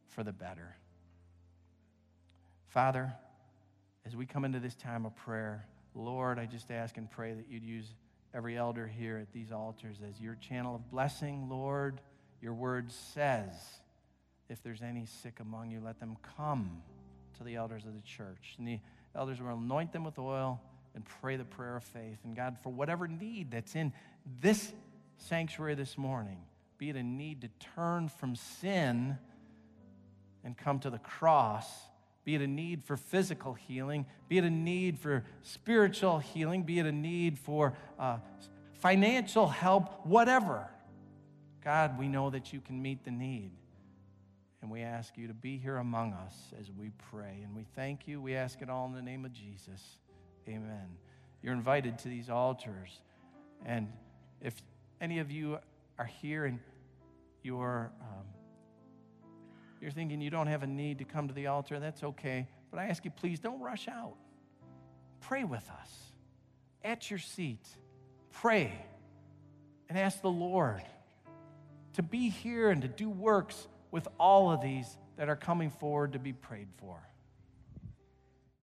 for 0.08 0.24
the 0.24 0.32
better. 0.32 0.76
Father, 2.68 3.12
as 4.04 4.16
we 4.16 4.26
come 4.26 4.44
into 4.44 4.60
this 4.60 4.74
time 4.74 5.06
of 5.06 5.14
prayer, 5.16 5.66
Lord, 5.94 6.38
I 6.38 6.46
just 6.46 6.70
ask 6.70 6.96
and 6.96 7.10
pray 7.10 7.34
that 7.34 7.46
you'd 7.48 7.64
use 7.64 7.94
every 8.34 8.56
elder 8.56 8.86
here 8.86 9.18
at 9.18 9.32
these 9.32 9.52
altars 9.52 9.96
as 10.06 10.20
your 10.20 10.36
channel 10.36 10.74
of 10.74 10.90
blessing, 10.90 11.48
Lord. 11.48 12.00
Your 12.40 12.54
word 12.54 12.92
says, 12.92 13.52
if 14.48 14.62
there's 14.62 14.82
any 14.82 15.06
sick 15.06 15.40
among 15.40 15.70
you, 15.70 15.80
let 15.84 15.98
them 16.00 16.16
come 16.36 16.82
to 17.38 17.44
the 17.44 17.56
elders 17.56 17.84
of 17.84 17.94
the 17.94 18.02
church. 18.02 18.54
And 18.58 18.66
the 18.66 18.80
elders 19.14 19.40
will 19.40 19.50
anoint 19.50 19.92
them 19.92 20.04
with 20.04 20.18
oil 20.18 20.60
and 20.98 21.06
pray 21.20 21.36
the 21.36 21.44
prayer 21.44 21.76
of 21.76 21.84
faith. 21.84 22.18
And 22.24 22.34
God, 22.34 22.56
for 22.64 22.70
whatever 22.70 23.06
need 23.06 23.52
that's 23.52 23.76
in 23.76 23.92
this 24.40 24.72
sanctuary 25.16 25.76
this 25.76 25.96
morning, 25.96 26.38
be 26.76 26.90
it 26.90 26.96
a 26.96 27.04
need 27.04 27.42
to 27.42 27.48
turn 27.76 28.08
from 28.08 28.34
sin 28.34 29.16
and 30.42 30.58
come 30.58 30.80
to 30.80 30.90
the 30.90 30.98
cross, 30.98 31.68
be 32.24 32.34
it 32.34 32.40
a 32.40 32.48
need 32.48 32.82
for 32.82 32.96
physical 32.96 33.54
healing, 33.54 34.06
be 34.28 34.38
it 34.38 34.44
a 34.44 34.50
need 34.50 34.98
for 34.98 35.24
spiritual 35.42 36.18
healing, 36.18 36.64
be 36.64 36.80
it 36.80 36.86
a 36.86 36.90
need 36.90 37.38
for 37.38 37.74
uh, 37.96 38.18
financial 38.80 39.46
help, 39.46 40.04
whatever. 40.04 40.68
God, 41.62 41.96
we 41.96 42.08
know 42.08 42.28
that 42.30 42.52
you 42.52 42.60
can 42.60 42.82
meet 42.82 43.04
the 43.04 43.12
need. 43.12 43.52
And 44.62 44.68
we 44.68 44.80
ask 44.82 45.16
you 45.16 45.28
to 45.28 45.34
be 45.34 45.58
here 45.58 45.76
among 45.76 46.12
us 46.12 46.34
as 46.60 46.72
we 46.76 46.90
pray. 47.12 47.42
And 47.44 47.54
we 47.54 47.64
thank 47.76 48.08
you. 48.08 48.20
We 48.20 48.34
ask 48.34 48.60
it 48.62 48.68
all 48.68 48.86
in 48.86 48.94
the 48.94 49.02
name 49.02 49.24
of 49.24 49.32
Jesus. 49.32 49.80
Amen. 50.48 50.88
You're 51.42 51.52
invited 51.52 51.98
to 52.00 52.08
these 52.08 52.30
altars. 52.30 52.90
And 53.66 53.88
if 54.40 54.54
any 55.00 55.18
of 55.18 55.30
you 55.30 55.58
are 55.98 56.06
here 56.06 56.46
and 56.46 56.58
you're, 57.42 57.92
um, 58.00 58.24
you're 59.80 59.90
thinking 59.90 60.20
you 60.20 60.30
don't 60.30 60.46
have 60.46 60.62
a 60.62 60.66
need 60.66 60.98
to 60.98 61.04
come 61.04 61.28
to 61.28 61.34
the 61.34 61.48
altar, 61.48 61.78
that's 61.78 62.02
okay. 62.02 62.48
But 62.70 62.80
I 62.80 62.86
ask 62.86 63.04
you, 63.04 63.10
please 63.10 63.40
don't 63.40 63.60
rush 63.60 63.88
out. 63.88 64.14
Pray 65.20 65.44
with 65.44 65.68
us 65.70 65.90
at 66.82 67.10
your 67.10 67.18
seat. 67.18 67.66
Pray 68.32 68.72
and 69.88 69.98
ask 69.98 70.22
the 70.22 70.30
Lord 70.30 70.82
to 71.94 72.02
be 72.02 72.30
here 72.30 72.70
and 72.70 72.82
to 72.82 72.88
do 72.88 73.10
works 73.10 73.68
with 73.90 74.08
all 74.18 74.50
of 74.50 74.60
these 74.60 74.96
that 75.16 75.28
are 75.28 75.36
coming 75.36 75.70
forward 75.70 76.12
to 76.12 76.18
be 76.18 76.32
prayed 76.32 76.68
for. 76.78 77.07